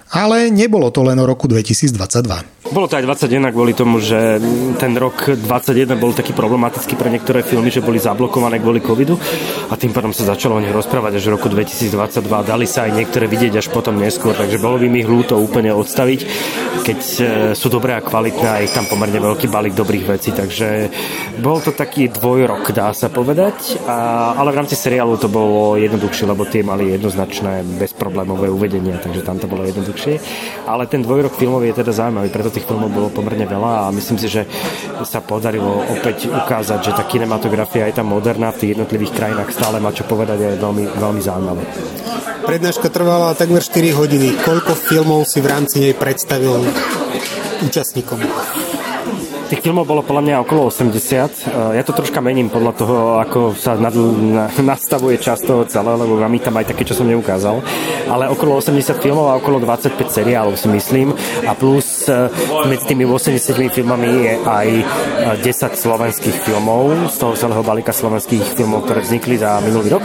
Ale 0.09 0.49
nebolo 0.49 0.89
to 0.89 1.05
len 1.05 1.21
o 1.21 1.25
roku 1.29 1.49
2022. 1.49 2.58
Bolo 2.69 2.85
to 2.85 3.01
aj 3.01 3.09
21 3.09 3.49
kvôli 3.57 3.73
tomu, 3.73 3.97
že 3.97 4.37
ten 4.77 4.93
rok 4.93 5.33
21 5.33 5.89
bol 5.97 6.13
taký 6.13 6.37
problematický 6.37 7.01
pre 7.01 7.09
niektoré 7.09 7.41
filmy, 7.41 7.73
že 7.73 7.81
boli 7.81 7.97
zablokované 7.97 8.61
kvôli 8.61 8.85
covidu 8.85 9.17
a 9.73 9.75
tým 9.81 9.89
pádom 9.97 10.13
sa 10.13 10.29
začalo 10.29 10.61
o 10.61 10.63
nich 10.63 10.73
rozprávať 10.73 11.17
až 11.17 11.33
v 11.33 11.35
roku 11.41 11.49
2022. 11.49 12.29
Dali 12.45 12.69
sa 12.69 12.85
aj 12.85 12.93
niektoré 12.93 13.25
vidieť 13.25 13.65
až 13.65 13.73
potom 13.73 13.97
neskôr, 13.97 14.37
takže 14.37 14.61
bolo 14.61 14.77
by 14.77 14.85
mi 14.85 15.01
ich 15.01 15.09
ľúto 15.09 15.41
úplne 15.41 15.73
odstaviť, 15.73 16.21
keď 16.85 17.01
e, 17.01 17.23
sú 17.57 17.73
dobré 17.73 17.97
a 17.97 18.05
kvalitné 18.05 18.49
a 18.49 18.61
ich 18.61 18.73
tam 18.77 18.85
pomerne 18.85 19.17
veľký 19.17 19.49
balík 19.49 19.73
dobrých 19.73 20.05
vecí, 20.05 20.37
takže 20.37 20.93
bol 21.41 21.65
to 21.65 21.73
taký 21.73 22.13
dvojrok, 22.13 22.69
dá 22.77 22.93
sa 22.93 23.09
povedať, 23.09 23.81
a, 23.89 24.37
ale 24.37 24.53
v 24.53 24.59
rámci 24.61 24.77
seriálu 24.77 25.17
to 25.17 25.33
bolo 25.33 25.81
jednoduchšie, 25.81 26.29
lebo 26.29 26.45
tie 26.45 26.61
mali 26.61 26.93
jednoznačné 27.01 27.65
bezproblémové 27.81 28.53
uvedenia, 28.53 29.01
takže 29.01 29.25
tam 29.25 29.41
to 29.41 29.49
bolo 29.49 29.65
jednoduchšie. 29.65 30.21
Ale 30.69 30.85
ten 30.85 31.01
dvojrok 31.01 31.33
filmov 31.33 31.65
je 31.65 31.73
teda 31.73 31.97
zaujímavý, 31.97 32.29
preto 32.29 32.58
tých 32.59 32.67
filmov 32.67 32.91
bolo 32.91 33.09
pomerne 33.15 33.47
veľa 33.47 33.87
a 33.87 33.95
myslím 33.95 34.19
si, 34.19 34.27
že 34.27 34.43
sa 35.07 35.23
podarilo 35.23 35.87
opäť 35.95 36.27
ukázať, 36.27 36.91
že 36.91 36.93
tá 36.99 37.07
kinematografia 37.07 37.87
je 37.87 38.03
tam 38.03 38.11
moderná 38.11 38.51
v 38.51 38.59
tých 38.67 38.71
jednotlivých 38.75 39.15
krajinách 39.15 39.55
stále 39.55 39.79
má 39.79 39.95
čo 39.95 40.03
povedať 40.03 40.39
a 40.43 40.47
je 40.53 40.59
veľmi, 40.59 40.85
veľmi 40.99 41.21
zaujímavé. 41.23 41.63
Prednáška 42.43 42.89
trvala 42.91 43.39
takmer 43.39 43.63
4 43.63 43.95
hodiny. 43.95 44.29
Koľko 44.43 44.75
filmov 44.75 45.29
si 45.29 45.39
v 45.39 45.47
rámci 45.53 45.77
nej 45.85 45.95
predstavil 45.95 46.65
účastníkom? 47.63 48.19
Tých 49.49 49.65
filmov 49.65 49.89
bolo 49.89 50.05
podľa 50.05 50.29
mňa 50.29 50.37
okolo 50.45 50.69
80. 50.69 50.93
Eh, 50.93 51.81
ja 51.81 51.83
to 51.83 51.97
troška 51.97 52.21
mením 52.21 52.53
podľa 52.53 52.73
toho, 52.77 52.97
ako 53.17 53.57
sa 53.57 53.81
nad, 53.81 53.97
na, 53.97 54.53
nastavuje 54.61 55.17
čas 55.17 55.41
toho 55.41 55.65
celé, 55.65 55.89
lebo 55.89 56.21
mám 56.21 56.37
tam 56.37 56.61
aj 56.61 56.77
také, 56.77 56.85
čo 56.85 56.93
som 56.93 57.09
neukázal. 57.09 57.65
Ale 58.13 58.29
okolo 58.29 58.61
80 58.61 59.01
filmov 59.01 59.33
a 59.33 59.41
okolo 59.41 59.65
25 59.65 60.05
seriálov 60.13 60.53
si 60.61 60.69
myslím. 60.69 61.17
A 61.49 61.57
plus 61.57 62.05
eh, 62.13 62.29
medzi 62.69 62.93
tými 62.93 63.09
80 63.09 63.73
filmami 63.73 64.09
je 64.29 64.33
aj 64.45 64.69
10 65.41 65.41
eh, 65.41 65.69
slovenských 65.81 66.37
filmov 66.45 67.09
z 67.09 67.17
toho 67.17 67.33
celého 67.33 67.65
balíka 67.65 67.97
slovenských 67.97 68.53
filmov, 68.53 68.85
ktoré 68.85 69.01
vznikli 69.01 69.41
za 69.41 69.65
minulý 69.65 69.97
rok. 69.97 70.05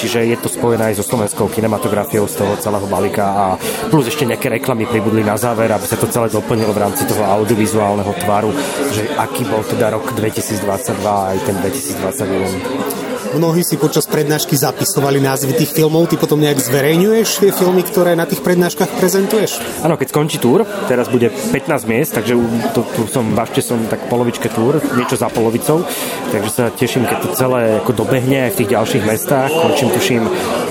Čiže 0.00 0.32
je 0.32 0.38
to 0.40 0.48
spojené 0.48 0.94
aj 0.94 1.02
so 1.02 1.04
slovenskou 1.04 1.50
kinematografiou 1.52 2.24
z 2.24 2.40
toho 2.40 2.56
celého 2.56 2.86
balíka 2.88 3.26
a 3.26 3.44
plus 3.92 4.06
ešte 4.06 4.24
nejaké 4.24 4.46
reklamy 4.46 4.86
pribudli 4.86 5.26
na 5.26 5.34
záver, 5.34 5.68
aby 5.74 5.84
sa 5.84 5.98
to 5.98 6.06
celé 6.06 6.30
doplnilo 6.30 6.70
v 6.70 6.82
rámci 6.86 7.02
toho 7.04 7.26
audiovizuálneho 7.26 8.14
tvaru 8.22 8.54
že 8.92 9.02
aký 9.16 9.44
bol 9.48 9.62
teda 9.66 9.94
rok 9.94 10.14
2022 10.14 10.62
aj 11.02 11.38
ten 11.44 11.56
2021. 11.62 13.07
Mnohí 13.36 13.60
si 13.60 13.76
počas 13.76 14.08
prednášky 14.08 14.56
zapisovali 14.56 15.20
názvy 15.20 15.52
tých 15.52 15.76
filmov, 15.76 16.08
ty 16.08 16.16
potom 16.16 16.40
nejak 16.40 16.64
zverejňuješ 16.64 17.44
tie 17.44 17.52
filmy, 17.52 17.84
ktoré 17.84 18.16
na 18.16 18.24
tých 18.24 18.40
prednáškach 18.40 18.88
prezentuješ? 18.96 19.60
Áno, 19.84 20.00
keď 20.00 20.16
skončí 20.16 20.40
túr, 20.40 20.64
teraz 20.88 21.12
bude 21.12 21.28
15 21.28 21.84
miest, 21.84 22.16
takže 22.16 22.32
to, 22.72 22.88
tu 22.96 23.04
som, 23.04 23.28
bašte 23.36 23.60
som 23.60 23.76
tak 23.92 24.08
polovičke 24.08 24.48
túr, 24.48 24.80
niečo 24.96 25.20
za 25.20 25.28
polovicou, 25.28 25.84
takže 26.32 26.48
sa 26.48 26.64
teším, 26.72 27.04
keď 27.04 27.18
to 27.20 27.28
celé 27.36 27.84
ako 27.84 27.92
dobehne 28.00 28.48
aj 28.48 28.56
v 28.56 28.58
tých 28.64 28.72
ďalších 28.72 29.04
mestách. 29.04 29.52
Končím, 29.52 29.92
tuším, 29.92 30.22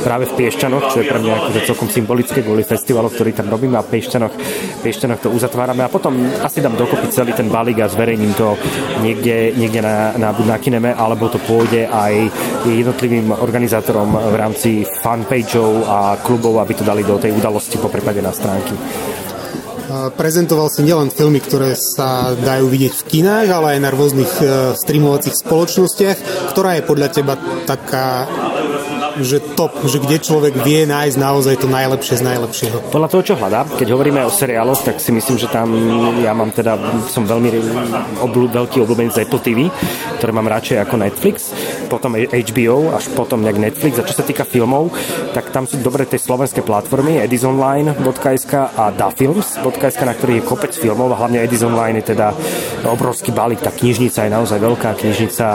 práve 0.02 0.26
v 0.26 0.34
Piešťanoch, 0.42 0.90
čo 0.90 1.06
je 1.06 1.10
pre 1.14 1.20
mňa 1.22 1.34
akože 1.38 1.60
celkom 1.68 1.90
symbolické 1.94 2.42
kvôli 2.42 2.66
festivalu, 2.66 3.14
ktorý 3.14 3.38
tam 3.38 3.54
robím 3.54 3.78
a 3.78 3.86
v 3.86 3.92
Piešťanoch, 3.94 4.34
Piešťanoch 4.82 5.22
to 5.22 5.30
uzatvárame 5.30 5.86
a 5.86 5.94
potom 5.94 6.16
asi 6.42 6.64
dám 6.64 6.74
dokopy 6.74 7.12
celý 7.14 7.38
ten 7.38 7.54
balík 7.54 7.86
a 7.86 7.92
zverejním 7.92 8.34
to 8.34 8.58
niekde, 9.06 9.54
niekde 9.54 9.86
na, 9.86 10.18
na, 10.18 10.34
na 10.34 10.58
kineme, 10.58 10.96
alebo 10.96 11.30
to 11.30 11.38
pôjde 11.44 11.86
aj 11.86 12.47
jednotlivým 12.68 13.32
organizátorom 13.32 14.12
v 14.12 14.36
rámci 14.36 14.70
fanpageov 15.04 15.74
a 15.88 16.00
klubov, 16.20 16.60
aby 16.60 16.74
to 16.76 16.84
dali 16.84 17.04
do 17.04 17.16
tej 17.16 17.32
udalosti 17.32 17.80
po 17.80 17.88
prípade 17.88 18.20
na 18.20 18.36
stránky. 18.36 18.76
Prezentoval 19.88 20.68
si 20.68 20.84
nielen 20.84 21.08
filmy, 21.08 21.40
ktoré 21.40 21.72
sa 21.80 22.36
dajú 22.36 22.68
vidieť 22.68 22.92
v 22.92 23.08
kinách, 23.08 23.48
ale 23.48 23.68
aj 23.76 23.80
na 23.80 23.90
rôznych 23.96 24.34
e, 24.44 24.46
streamovacích 24.76 25.40
spoločnostiach. 25.48 26.18
Ktorá 26.52 26.76
je 26.76 26.84
podľa 26.84 27.08
teba 27.08 27.40
taká 27.64 28.28
že 29.22 29.38
top, 29.58 29.74
že 29.86 30.02
kde 30.02 30.18
človek 30.22 30.54
vie 30.62 30.86
nájsť 30.90 31.18
naozaj 31.18 31.56
to 31.62 31.68
najlepšie 31.70 32.20
z 32.20 32.24
najlepšieho? 32.24 32.78
Podľa 32.90 33.10
toho, 33.10 33.22
čo 33.24 33.34
hľadá. 33.38 33.66
Keď 33.78 33.88
hovoríme 33.94 34.22
o 34.26 34.32
seriáloch, 34.32 34.82
tak 34.82 35.02
si 35.02 35.14
myslím, 35.14 35.38
že 35.38 35.50
tam 35.50 35.70
ja 36.22 36.34
mám 36.34 36.54
teda, 36.54 36.78
som 37.10 37.26
veľmi 37.26 37.50
obľú, 38.22 38.46
veľký 38.54 38.84
obľúbenec 38.84 39.18
Apple 39.18 39.42
TV, 39.42 39.60
ktoré 40.22 40.32
mám 40.34 40.50
radšej 40.50 40.78
ako 40.84 40.96
Netflix, 40.98 41.52
potom 41.88 42.18
HBO, 42.18 42.94
až 42.94 43.10
potom 43.14 43.42
nejak 43.42 43.58
Netflix. 43.58 44.00
A 44.02 44.08
čo 44.08 44.18
sa 44.18 44.24
týka 44.26 44.44
filmov, 44.44 44.94
tak 45.34 45.50
tam 45.50 45.66
sú 45.66 45.80
dobre 45.82 46.06
tie 46.06 46.20
slovenské 46.20 46.62
platformy 46.62 47.22
edisonline.sk 47.24 48.54
a 48.76 48.90
dafilms.sk, 48.94 50.02
na 50.04 50.14
ktorých 50.14 50.42
je 50.42 50.48
kopec 50.48 50.74
filmov 50.74 51.14
a 51.14 51.20
hlavne 51.20 51.42
Edisonline 51.44 52.00
je 52.02 52.14
teda 52.14 52.32
obrovský 52.88 53.34
balík, 53.34 53.64
tá 53.64 53.74
knižnica 53.74 54.28
je 54.28 54.32
naozaj 54.32 54.58
veľká 54.62 54.90
knižnica 54.96 55.46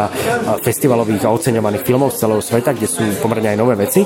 festivalových 0.60 1.24
a 1.28 1.32
oceňovaných 1.32 1.86
filmov 1.86 2.12
z 2.12 2.26
celého 2.26 2.42
sveta, 2.42 2.74
kde 2.74 2.88
sú 2.88 3.02
pomerne 3.22 3.51
aj 3.52 3.58
nové 3.60 3.74
veci. 3.76 4.02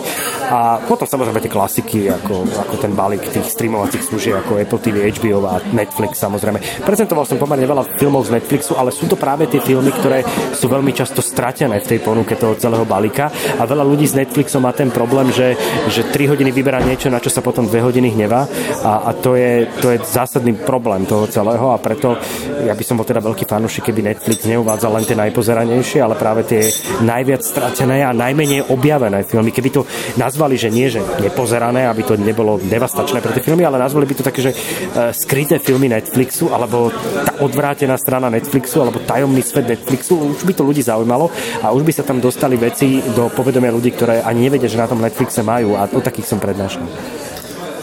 A 0.46 0.78
potom 0.82 1.06
samozrejme 1.06 1.42
tie 1.42 1.52
klasiky, 1.52 1.98
ako, 2.10 2.46
ako 2.54 2.74
ten 2.78 2.92
balík 2.94 3.22
tých 3.26 3.46
streamovacích 3.50 4.02
služieb, 4.02 4.34
ako 4.38 4.58
Apple 4.62 4.80
TV, 4.82 4.96
HBO 5.14 5.46
a 5.46 5.62
Netflix 5.74 6.22
samozrejme. 6.22 6.82
Prezentoval 6.82 7.26
som 7.26 7.38
pomerne 7.38 7.66
veľa 7.66 7.98
filmov 7.98 8.26
z 8.26 8.38
Netflixu, 8.38 8.74
ale 8.78 8.94
sú 8.94 9.06
to 9.06 9.18
práve 9.18 9.46
tie 9.50 9.62
filmy, 9.62 9.90
ktoré 9.90 10.22
sú 10.54 10.66
veľmi 10.66 10.90
často 10.94 11.22
stratené 11.22 11.78
v 11.82 11.88
tej 11.94 11.98
ponuke 12.02 12.34
toho 12.38 12.58
celého 12.58 12.82
balíka. 12.82 13.30
A 13.58 13.62
veľa 13.68 13.84
ľudí 13.86 14.06
s 14.06 14.18
Netflixom 14.18 14.62
má 14.62 14.72
ten 14.72 14.90
problém, 14.90 15.30
že, 15.30 15.54
že 15.92 16.06
3 16.08 16.32
hodiny 16.32 16.50
vyberá 16.50 16.80
niečo, 16.82 17.12
na 17.12 17.20
čo 17.20 17.28
sa 17.28 17.44
potom 17.44 17.68
2 17.68 17.74
hodiny 17.82 18.16
hnevá. 18.16 18.48
A, 18.82 19.10
a 19.10 19.10
to, 19.12 19.36
je, 19.36 19.68
to 19.78 19.92
je 19.92 20.02
zásadný 20.02 20.56
problém 20.56 21.04
toho 21.04 21.28
celého 21.28 21.70
a 21.70 21.78
preto 21.78 22.16
ja 22.64 22.72
by 22.72 22.84
som 22.86 22.96
bol 22.96 23.04
teda 23.04 23.20
veľký 23.20 23.44
fanúšik, 23.44 23.92
keby 23.92 24.16
Netflix 24.16 24.48
neuvádzal 24.48 24.90
len 24.96 25.04
tie 25.04 25.18
najpozeranejšie, 25.18 26.00
ale 26.00 26.16
práve 26.16 26.48
tie 26.48 26.62
najviac 27.04 27.44
stratené 27.44 28.00
a 28.02 28.16
najmenej 28.16 28.72
objavené 28.72 29.22
filmy. 29.28 29.35
Keby 29.44 29.70
to 29.72 29.82
nazvali, 30.16 30.56
že 30.56 30.72
nie, 30.72 30.88
že 30.88 31.02
nepozerané, 31.20 31.84
aby 31.88 32.02
to 32.06 32.14
nebolo 32.16 32.56
devastačné 32.60 33.20
pre 33.20 33.36
tie 33.36 33.44
filmy, 33.44 33.66
ale 33.66 33.80
nazvali 33.80 34.08
by 34.08 34.14
to 34.16 34.24
také, 34.24 34.40
že 34.40 34.52
uh, 34.52 35.12
skryté 35.12 35.60
filmy 35.60 35.90
Netflixu, 35.90 36.48
alebo 36.48 36.88
tá 36.92 37.42
odvrátená 37.44 38.00
strana 38.00 38.32
Netflixu, 38.32 38.80
alebo 38.80 39.02
tajomný 39.04 39.42
svet 39.44 39.68
Netflixu, 39.68 40.16
už 40.16 40.44
by 40.46 40.54
to 40.56 40.64
ľudí 40.64 40.80
zaujímalo 40.80 41.28
a 41.60 41.72
už 41.74 41.82
by 41.84 41.92
sa 41.92 42.06
tam 42.06 42.22
dostali 42.22 42.56
veci 42.56 43.02
do 43.12 43.28
povedomia 43.28 43.74
ľudí, 43.74 43.92
ktoré 43.92 44.24
ani 44.24 44.48
nevedia, 44.48 44.70
že 44.70 44.80
na 44.80 44.88
tom 44.88 45.02
Netflixe 45.02 45.44
majú 45.44 45.76
a 45.76 45.88
o 45.90 46.00
takých 46.00 46.32
som 46.32 46.38
prednášal. 46.38 46.86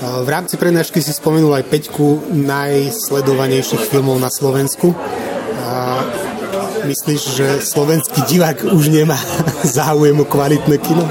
V 0.03 0.27
rámci 0.27 0.59
prednášky 0.59 0.99
si 0.99 1.15
spomenul 1.15 1.55
aj 1.55 1.63
peťku 1.71 2.35
najsledovanejších 2.35 3.87
filmov 3.87 4.19
na 4.19 4.27
Slovensku. 4.27 4.91
A 5.63 6.03
myslíš, 6.83 7.21
že 7.39 7.47
slovenský 7.63 8.27
divák 8.27 8.67
už 8.67 8.91
nemá 8.91 9.15
záujem 9.63 10.19
o 10.19 10.27
kvalitné 10.27 10.75
kino? 10.83 11.07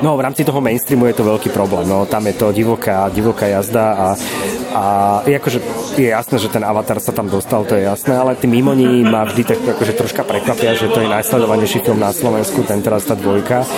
No 0.00 0.16
v 0.16 0.24
rámci 0.24 0.48
toho 0.48 0.64
mainstreamu 0.64 1.04
je 1.12 1.16
to 1.20 1.28
veľký 1.28 1.52
problém. 1.52 1.84
No, 1.84 2.08
tam 2.08 2.24
je 2.24 2.32
to 2.32 2.56
divoká, 2.56 3.12
divoká 3.12 3.44
jazda 3.52 3.86
a, 3.92 4.06
a 4.72 4.84
je 5.28 5.36
akože 5.36 5.58
je 6.00 6.08
jasné, 6.08 6.36
že 6.40 6.48
ten 6.48 6.64
avatar 6.64 6.96
sa 7.04 7.12
tam 7.12 7.28
dostal, 7.28 7.68
to 7.68 7.76
je 7.76 7.84
jasné, 7.84 8.16
ale 8.16 8.32
tí 8.32 8.48
mimoní 8.48 9.04
ma 9.04 9.28
vždy 9.28 9.42
tak 9.44 9.60
akože 9.60 9.92
troška 9.92 10.22
prekvapia, 10.24 10.72
že 10.72 10.88
to 10.88 11.04
je 11.04 11.08
najsledovanejší 11.10 11.84
film 11.84 12.00
na 12.00 12.16
Slovensku, 12.16 12.64
ten 12.64 12.80
teraz 12.80 13.04
tá 13.04 13.12
dvojka 13.12 13.68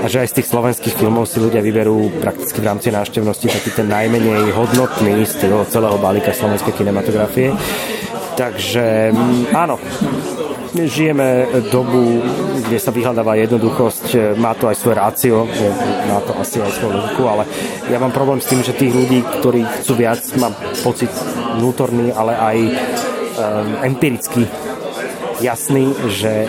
a 0.00 0.06
že 0.08 0.24
aj 0.24 0.28
z 0.32 0.36
tých 0.40 0.48
slovenských 0.48 0.96
filmov 0.96 1.28
si 1.28 1.44
ľudia 1.44 1.60
vyberú 1.60 2.08
prakticky 2.24 2.64
v 2.64 2.68
rámci 2.72 2.88
návštevnosti 2.88 3.46
taký 3.52 3.70
ten 3.76 3.88
najmenej 3.92 4.56
hodnotný 4.56 5.28
z 5.28 5.44
toho 5.44 5.68
celého 5.68 6.00
balíka 6.00 6.32
slovenskej 6.32 6.72
kinematografie. 6.72 7.52
Takže 8.36 9.16
mm, 9.16 9.56
áno, 9.56 9.80
žijeme 10.84 11.48
dobu, 11.72 12.20
kde 12.66 12.78
sa 12.82 12.90
vyhľadáva 12.90 13.38
jednoduchosť, 13.46 14.36
má 14.36 14.52
to 14.58 14.66
aj 14.66 14.76
svoje 14.76 14.96
rácio, 14.98 15.36
má 16.10 16.18
to 16.26 16.34
asi 16.34 16.58
aj 16.58 16.72
svoju 16.74 16.92
logiku, 16.98 17.22
ale 17.30 17.44
ja 17.86 17.98
mám 18.02 18.10
problém 18.10 18.42
s 18.42 18.50
tým, 18.50 18.60
že 18.66 18.74
tých 18.74 18.90
ľudí, 18.90 19.22
ktorí 19.40 19.62
chcú 19.80 19.92
viac, 19.94 20.20
mám 20.36 20.54
pocit 20.82 21.10
vnútorný, 21.56 22.10
ale 22.10 22.32
aj 22.34 22.56
um, 22.58 22.72
empiricky 23.86 24.50
jasný, 25.40 25.92
že 26.08 26.48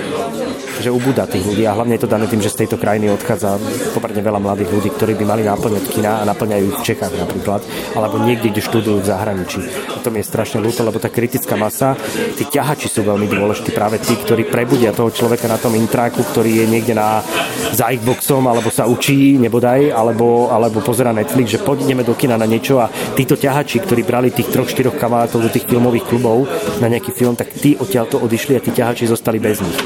že 0.81 0.93
ubúda 0.93 1.25
tých 1.25 1.45
ľudí 1.45 1.63
a 1.65 1.75
hlavne 1.75 1.97
je 1.97 2.03
to 2.05 2.13
dané 2.13 2.25
tým, 2.29 2.41
že 2.41 2.53
z 2.53 2.65
tejto 2.65 2.77
krajiny 2.77 3.09
odchádza 3.13 3.57
pomerne 3.97 4.21
veľa 4.21 4.39
mladých 4.41 4.69
ľudí, 4.73 4.89
ktorí 4.93 5.13
by 5.17 5.25
mali 5.25 5.43
náplňať 5.45 5.83
kina 5.89 6.21
a 6.21 6.27
naplňajú 6.29 6.67
v 6.73 6.83
Čechách 6.85 7.13
napríklad, 7.17 7.61
alebo 7.97 8.21
niekde, 8.21 8.53
kde 8.53 8.61
študujú 8.61 8.97
v 9.01 9.09
zahraničí. 9.09 9.59
A 9.93 9.97
to 10.01 10.13
mi 10.13 10.21
je 10.21 10.29
strašne 10.29 10.61
ľúto, 10.61 10.85
lebo 10.85 11.01
tá 11.01 11.09
kritická 11.09 11.57
masa, 11.57 11.97
tí 12.37 12.45
ťahači 12.45 12.87
sú 12.89 13.01
veľmi 13.03 13.25
dôležití, 13.25 13.73
práve 13.73 13.97
tí, 14.01 14.13
ktorí 14.15 14.49
prebudia 14.49 14.93
toho 14.93 15.09
človeka 15.09 15.49
na 15.49 15.57
tom 15.57 15.73
intráku, 15.73 16.21
ktorý 16.21 16.61
je 16.61 16.65
niekde 16.69 16.93
na, 16.93 17.25
za 17.73 17.89
Xboxom, 17.89 18.45
alebo 18.45 18.69
sa 18.69 18.85
učí, 18.85 19.37
nebodaj, 19.41 19.89
alebo, 19.91 20.53
alebo 20.53 20.81
pozera 20.85 21.13
Netflix, 21.13 21.57
že 21.57 21.63
poďme 21.63 22.05
do 22.05 22.13
kina 22.13 22.37
na 22.37 22.45
niečo 22.45 22.79
a 22.79 22.89
títo 23.17 23.33
ťahači, 23.33 23.81
ktorí 23.81 24.05
brali 24.05 24.29
tých 24.29 24.53
troch, 24.53 24.69
štyroch 24.69 24.97
kamarátov 24.97 25.41
do 25.41 25.49
tých 25.49 25.65
filmových 25.65 26.05
klubov 26.05 26.45
na 26.79 26.87
nejaký 26.87 27.11
film, 27.13 27.33
tak 27.33 27.49
tí 27.53 27.73
odtiaľ 27.75 28.05
to 28.07 28.21
odišli 28.21 28.53
a 28.57 28.63
tí 28.63 28.71
ťahači 28.71 29.09
zostali 29.09 29.41
bez 29.41 29.59
nich. 29.61 29.79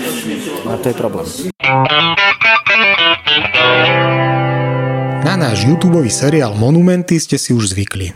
A 0.68 0.78
to 0.78 0.91
je 0.91 0.91
problém. 0.94 1.26
Na 5.22 5.40
náš 5.40 5.64
YouTube 5.64 6.04
seriál 6.12 6.58
Monumenty 6.58 7.20
ste 7.22 7.40
si 7.40 7.56
už 7.56 7.72
zvykli. 7.72 8.12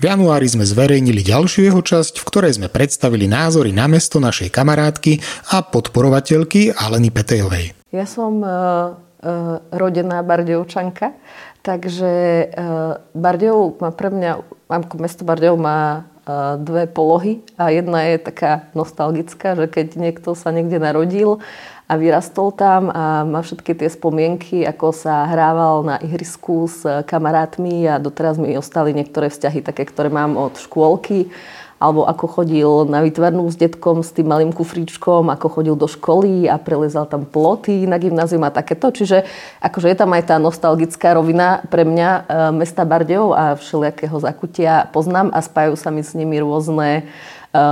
V 0.00 0.08
januári 0.08 0.48
sme 0.48 0.64
zverejnili 0.64 1.20
ďalšiu 1.20 1.68
jeho 1.68 1.84
časť, 1.84 2.20
v 2.20 2.24
ktorej 2.24 2.56
sme 2.56 2.72
predstavili 2.72 3.28
názory 3.28 3.68
na 3.76 3.84
mesto 3.84 4.16
našej 4.16 4.48
kamarátky 4.48 5.20
a 5.52 5.60
podporovateľky 5.60 6.72
Aleny 6.72 7.12
Petejovej. 7.12 7.76
Ja 7.92 8.08
som 8.08 8.40
uh, 8.40 8.50
uh, 8.50 9.60
rodená 9.68 10.24
Bardejovčanka, 10.24 11.12
takže 11.60 12.12
uh, 12.48 12.96
Bardejov 13.12 13.76
má 13.84 13.92
pre 13.92 14.08
mňa, 14.08 14.30
ako 14.72 14.94
mesto 14.96 15.22
Bardejov 15.28 15.60
má 15.60 16.08
dve 16.60 16.86
polohy 16.86 17.42
a 17.58 17.74
jedna 17.74 18.06
je 18.06 18.22
taká 18.22 18.70
nostalgická, 18.76 19.58
že 19.58 19.66
keď 19.66 19.98
niekto 19.98 20.38
sa 20.38 20.54
niekde 20.54 20.78
narodil 20.78 21.42
a 21.90 21.98
vyrastol 21.98 22.54
tam 22.54 22.86
a 22.94 23.26
má 23.26 23.42
všetky 23.42 23.74
tie 23.74 23.90
spomienky, 23.90 24.62
ako 24.62 24.94
sa 24.94 25.26
hrával 25.26 25.82
na 25.82 25.98
ihrisku 25.98 26.70
s 26.70 26.86
kamarátmi 26.86 27.90
a 27.90 27.98
doteraz 27.98 28.38
mi 28.38 28.54
ostali 28.54 28.94
niektoré 28.94 29.26
vzťahy 29.26 29.66
také, 29.66 29.82
ktoré 29.90 30.06
mám 30.06 30.38
od 30.38 30.54
škôlky 30.54 31.34
alebo 31.80 32.04
ako 32.04 32.26
chodil 32.28 32.70
na 32.92 33.00
vytvarnú 33.00 33.48
s 33.48 33.56
detkom 33.56 34.04
s 34.04 34.12
tým 34.12 34.28
malým 34.28 34.52
kufričkom, 34.52 35.32
ako 35.32 35.48
chodil 35.48 35.72
do 35.72 35.88
školy 35.88 36.44
a 36.44 36.60
prelezal 36.60 37.08
tam 37.08 37.24
ploty 37.24 37.88
na 37.88 37.96
gymnázium 37.96 38.44
a 38.44 38.52
takéto. 38.52 38.92
Čiže 38.92 39.24
akože 39.64 39.88
je 39.88 39.96
tam 39.96 40.12
aj 40.12 40.28
tá 40.28 40.36
nostalgická 40.36 41.16
rovina 41.16 41.64
pre 41.72 41.88
mňa 41.88 42.08
e, 42.12 42.20
mesta 42.52 42.84
Bardejov 42.84 43.32
a 43.32 43.44
všelijakého 43.56 44.12
zakutia 44.20 44.92
poznám 44.92 45.32
a 45.32 45.40
spájajú 45.40 45.74
sa 45.80 45.88
mi 45.88 46.04
s 46.04 46.12
nimi 46.12 46.36
rôzne 46.36 47.00
e, 47.00 47.02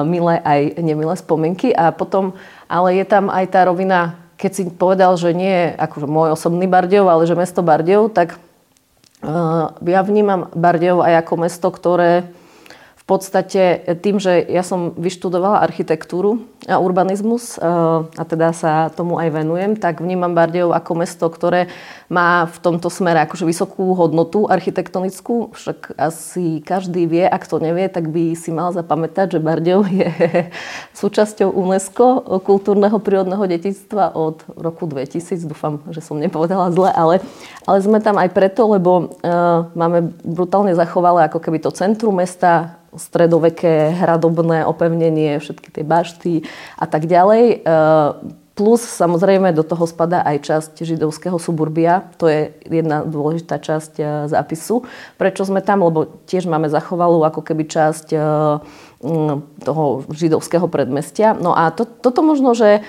milé 0.09 0.41
aj 0.41 0.81
nemilé 0.81 1.13
spomienky. 1.13 1.77
A 1.77 1.93
potom 1.93 2.33
ale 2.69 3.01
je 3.01 3.05
tam 3.09 3.33
aj 3.33 3.45
tá 3.49 3.65
rovina, 3.65 4.21
keď 4.37 4.51
si 4.53 4.63
povedal, 4.69 5.17
že 5.17 5.33
nie 5.33 5.73
akože 5.75 6.07
môj 6.07 6.37
osobný 6.37 6.69
Bardejov, 6.69 7.09
ale 7.09 7.25
že 7.25 7.35
mesto 7.35 7.65
Bardejov, 7.65 8.13
tak 8.13 8.37
uh, 9.25 9.75
ja 9.83 10.01
vnímam 10.05 10.53
Bardejov 10.53 11.03
aj 11.03 11.27
ako 11.27 11.35
mesto, 11.41 11.69
ktoré 11.73 12.29
podstate 13.09 13.89
tým, 14.05 14.21
že 14.21 14.45
ja 14.45 14.61
som 14.61 14.93
vyštudovala 14.93 15.65
architektúru 15.65 16.45
a 16.69 16.77
urbanizmus 16.77 17.57
eh, 17.57 17.65
a 18.05 18.23
teda 18.29 18.53
sa 18.53 18.93
tomu 18.93 19.17
aj 19.17 19.33
venujem, 19.33 19.81
tak 19.81 20.05
vnímam 20.05 20.37
Bardejov 20.37 20.77
ako 20.77 20.93
mesto, 20.93 21.25
ktoré 21.33 21.73
má 22.13 22.45
v 22.45 22.57
tomto 22.61 22.93
smere 22.93 23.25
akože 23.25 23.49
vysokú 23.49 23.97
hodnotu 23.97 24.45
architektonickú. 24.45 25.57
Však 25.57 25.97
asi 25.97 26.61
každý 26.61 27.09
vie, 27.09 27.25
ak 27.25 27.49
to 27.49 27.57
nevie, 27.57 27.89
tak 27.89 28.13
by 28.13 28.37
si 28.37 28.53
mal 28.53 28.77
zapamätať, 28.77 29.41
že 29.41 29.45
Bardejov 29.45 29.89
je 29.89 30.13
súčasťou 31.01 31.49
UNESCO 31.49 32.21
kultúrneho 32.45 33.01
prírodného 33.01 33.49
detictva 33.49 34.13
od 34.13 34.45
roku 34.53 34.85
2000. 34.85 35.49
Dúfam, 35.49 35.81
že 35.89 36.05
som 36.05 36.21
nepovedala 36.21 36.69
zle, 36.77 36.93
ale, 36.93 37.25
ale 37.65 37.79
sme 37.81 38.05
tam 38.05 38.21
aj 38.21 38.29
preto, 38.37 38.69
lebo 38.69 39.17
uh, 39.25 39.73
máme 39.73 40.13
brutálne 40.21 40.77
zachovalé 40.77 41.25
ako 41.25 41.41
keby 41.41 41.65
to 41.65 41.73
centrum 41.73 42.21
mesta, 42.21 42.78
stredoveké 42.97 43.93
hradobné 43.93 44.65
opevnenie, 44.65 45.43
všetky 45.43 45.69
tie 45.69 45.85
bašty 45.85 46.35
a 46.81 46.85
tak 46.89 47.05
ďalej. 47.05 47.45
E, 47.45 47.57
plus 48.59 48.83
samozrejme 48.83 49.55
do 49.55 49.63
toho 49.63 49.87
spadá 49.87 50.27
aj 50.27 50.37
časť 50.43 50.73
židovského 50.83 51.39
suburbia. 51.39 52.11
To 52.19 52.27
je 52.27 52.51
jedna 52.67 53.07
dôležitá 53.07 53.63
časť 53.63 53.93
e, 53.99 54.05
zápisu. 54.27 54.83
Prečo 55.15 55.47
sme 55.47 55.63
tam? 55.63 55.87
Lebo 55.87 56.11
tiež 56.27 56.51
máme 56.51 56.67
zachovalú 56.67 57.23
ako 57.23 57.47
keby 57.47 57.71
časť 57.71 58.07
e, 58.11 58.19
toho 59.63 59.85
židovského 60.11 60.67
predmestia. 60.67 61.39
No 61.39 61.55
a 61.55 61.71
to, 61.71 61.87
toto 61.87 62.27
možno, 62.27 62.59
že 62.59 62.83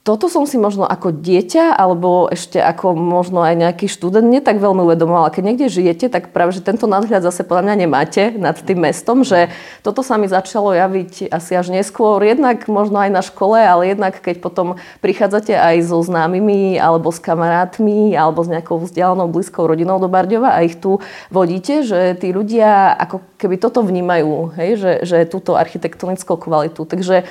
toto 0.00 0.32
som 0.32 0.48
si 0.48 0.56
možno 0.56 0.88
ako 0.88 1.12
dieťa 1.12 1.76
alebo 1.76 2.24
ešte 2.32 2.56
ako 2.56 2.96
možno 2.96 3.44
aj 3.44 3.52
nejaký 3.52 3.84
študent 3.84 4.24
nie 4.24 4.40
tak 4.40 4.56
veľmi 4.56 4.80
uvedomovala. 4.88 5.28
Keď 5.28 5.42
niekde 5.44 5.68
žijete, 5.68 6.08
tak 6.08 6.32
práve, 6.32 6.56
že 6.56 6.64
tento 6.64 6.88
nadhľad 6.88 7.20
zase 7.20 7.44
podľa 7.44 7.68
mňa 7.68 7.74
nemáte 7.84 8.22
nad 8.40 8.56
tým 8.56 8.80
mestom, 8.80 9.20
že 9.28 9.52
toto 9.84 10.00
sa 10.00 10.16
mi 10.16 10.24
začalo 10.24 10.72
javiť 10.72 11.28
asi 11.28 11.52
až 11.52 11.68
neskôr, 11.68 12.16
jednak 12.24 12.64
možno 12.64 12.96
aj 12.96 13.10
na 13.12 13.20
škole, 13.20 13.60
ale 13.60 13.92
jednak 13.92 14.16
keď 14.24 14.40
potom 14.40 14.80
prichádzate 15.04 15.52
aj 15.52 15.84
so 15.84 16.00
známymi 16.00 16.80
alebo 16.80 17.12
s 17.12 17.20
kamarátmi 17.20 18.16
alebo 18.16 18.40
s 18.40 18.48
nejakou 18.48 18.80
vzdialenou 18.80 19.28
blízkou 19.28 19.68
rodinou 19.68 20.00
do 20.00 20.08
Bardiova 20.08 20.56
a 20.56 20.64
ich 20.64 20.80
tu 20.80 20.96
vodíte, 21.28 21.84
že 21.84 22.16
tí 22.16 22.32
ľudia 22.32 22.96
ako 22.96 23.20
keby 23.36 23.60
toto 23.60 23.84
vnímajú, 23.84 24.56
hej, 24.56 24.70
že, 24.80 24.92
že 25.04 25.16
túto 25.28 25.60
architektonickú 25.60 26.40
kvalitu. 26.40 26.88
Takže 26.88 27.28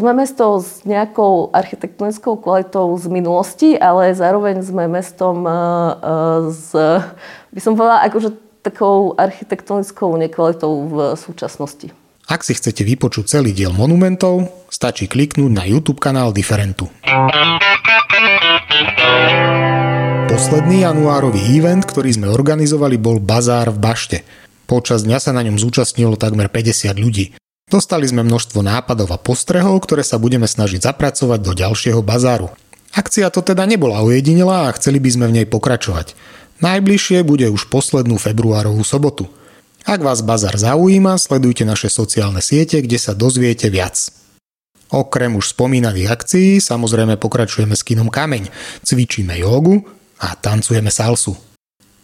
sme 0.00 0.16
mesto 0.16 0.56
s 0.56 0.88
nejakou 0.88 1.52
architektonickou 1.52 2.40
kvalitou 2.40 2.96
z 2.96 3.12
minulosti, 3.12 3.76
ale 3.76 4.16
zároveň 4.16 4.64
sme 4.64 4.88
mestom 4.88 5.44
s, 6.48 6.72
e, 6.72 6.80
e, 6.80 7.52
by 7.52 7.60
som 7.60 7.76
povedala, 7.76 8.00
akože 8.08 8.32
takou 8.64 9.12
architektonickou 9.18 10.16
nekvalitou 10.16 10.72
v 10.88 10.96
súčasnosti. 11.18 11.92
Ak 12.30 12.46
si 12.46 12.56
chcete 12.56 12.86
vypočuť 12.86 13.36
celý 13.36 13.52
diel 13.52 13.74
monumentov, 13.74 14.48
stačí 14.70 15.10
kliknúť 15.10 15.50
na 15.52 15.66
YouTube 15.66 16.00
kanál 16.00 16.32
Differentu. 16.32 16.88
Posledný 20.32 20.88
januárový 20.88 21.42
event, 21.52 21.84
ktorý 21.84 22.16
sme 22.16 22.32
organizovali, 22.32 22.96
bol 22.96 23.20
Bazár 23.20 23.68
v 23.74 23.78
Bašte. 23.82 24.18
Počas 24.64 25.04
dňa 25.04 25.18
sa 25.20 25.36
na 25.36 25.44
ňom 25.44 25.60
zúčastnilo 25.60 26.16
takmer 26.16 26.48
50 26.48 26.96
ľudí. 26.96 27.36
Dostali 27.72 28.04
sme 28.04 28.20
množstvo 28.20 28.60
nápadov 28.60 29.08
a 29.08 29.16
postrehov, 29.16 29.80
ktoré 29.88 30.04
sa 30.04 30.20
budeme 30.20 30.44
snažiť 30.44 30.84
zapracovať 30.92 31.40
do 31.40 31.56
ďalšieho 31.56 32.04
bazáru. 32.04 32.52
Akcia 32.92 33.32
to 33.32 33.40
teda 33.40 33.64
nebola 33.64 34.04
ojedinelá 34.04 34.68
a 34.68 34.76
chceli 34.76 35.00
by 35.00 35.08
sme 35.08 35.26
v 35.32 35.40
nej 35.40 35.46
pokračovať. 35.48 36.12
Najbližšie 36.60 37.24
bude 37.24 37.48
už 37.48 37.72
poslednú 37.72 38.20
februárovú 38.20 38.84
sobotu. 38.84 39.32
Ak 39.88 40.04
vás 40.04 40.20
bazár 40.20 40.52
zaujíma, 40.52 41.16
sledujte 41.16 41.64
naše 41.64 41.88
sociálne 41.88 42.44
siete, 42.44 42.84
kde 42.84 43.00
sa 43.00 43.16
dozviete 43.16 43.72
viac. 43.72 43.96
Okrem 44.92 45.32
už 45.40 45.56
spomínaných 45.56 46.12
akcií 46.12 46.60
samozrejme 46.60 47.16
pokračujeme 47.16 47.72
s 47.72 47.80
kinom 47.80 48.12
Kameň, 48.12 48.52
cvičíme 48.84 49.32
jogu 49.40 49.80
a 50.20 50.36
tancujeme 50.36 50.92
salsu. 50.92 51.51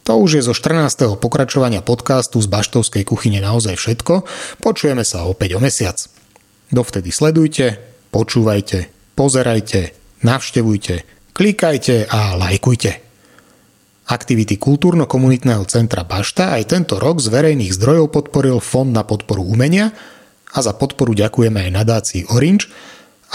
To 0.09 0.17
už 0.25 0.41
je 0.41 0.43
zo 0.49 0.57
14. 0.57 1.21
pokračovania 1.21 1.85
podcastu 1.85 2.41
z 2.41 2.49
Baštovskej 2.49 3.05
kuchyne 3.05 3.45
naozaj 3.45 3.77
všetko. 3.77 4.25
Počujeme 4.57 5.05
sa 5.05 5.29
opäť 5.29 5.53
o 5.53 5.61
mesiac. 5.61 6.01
Dovtedy 6.73 7.13
sledujte, 7.13 7.77
počúvajte, 8.09 8.89
pozerajte, 9.13 9.93
navštevujte, 10.25 11.05
klikajte 11.37 12.09
a 12.09 12.41
lajkujte. 12.41 13.05
Aktivity 14.09 14.57
kultúrno-komunitného 14.57 15.69
centra 15.69 16.09
Bašta 16.09 16.57
aj 16.57 16.73
tento 16.73 16.97
rok 16.97 17.21
z 17.21 17.29
verejných 17.29 17.77
zdrojov 17.77 18.09
podporil 18.09 18.65
Fond 18.65 18.89
na 18.89 19.05
podporu 19.05 19.45
umenia 19.45 19.93
a 20.57 20.59
za 20.65 20.73
podporu 20.73 21.13
ďakujeme 21.13 21.69
aj 21.69 21.77
nadácii 21.85 22.23
Orange 22.33 22.73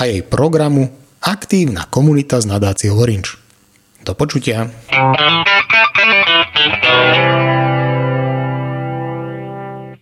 a 0.02 0.10
jej 0.10 0.26
programu 0.26 0.90
Aktívna 1.22 1.86
komunita 1.86 2.42
z 2.42 2.50
nadácie 2.50 2.90
Orange. 2.90 3.43
Do 4.06 4.16
počutia. 4.16 4.68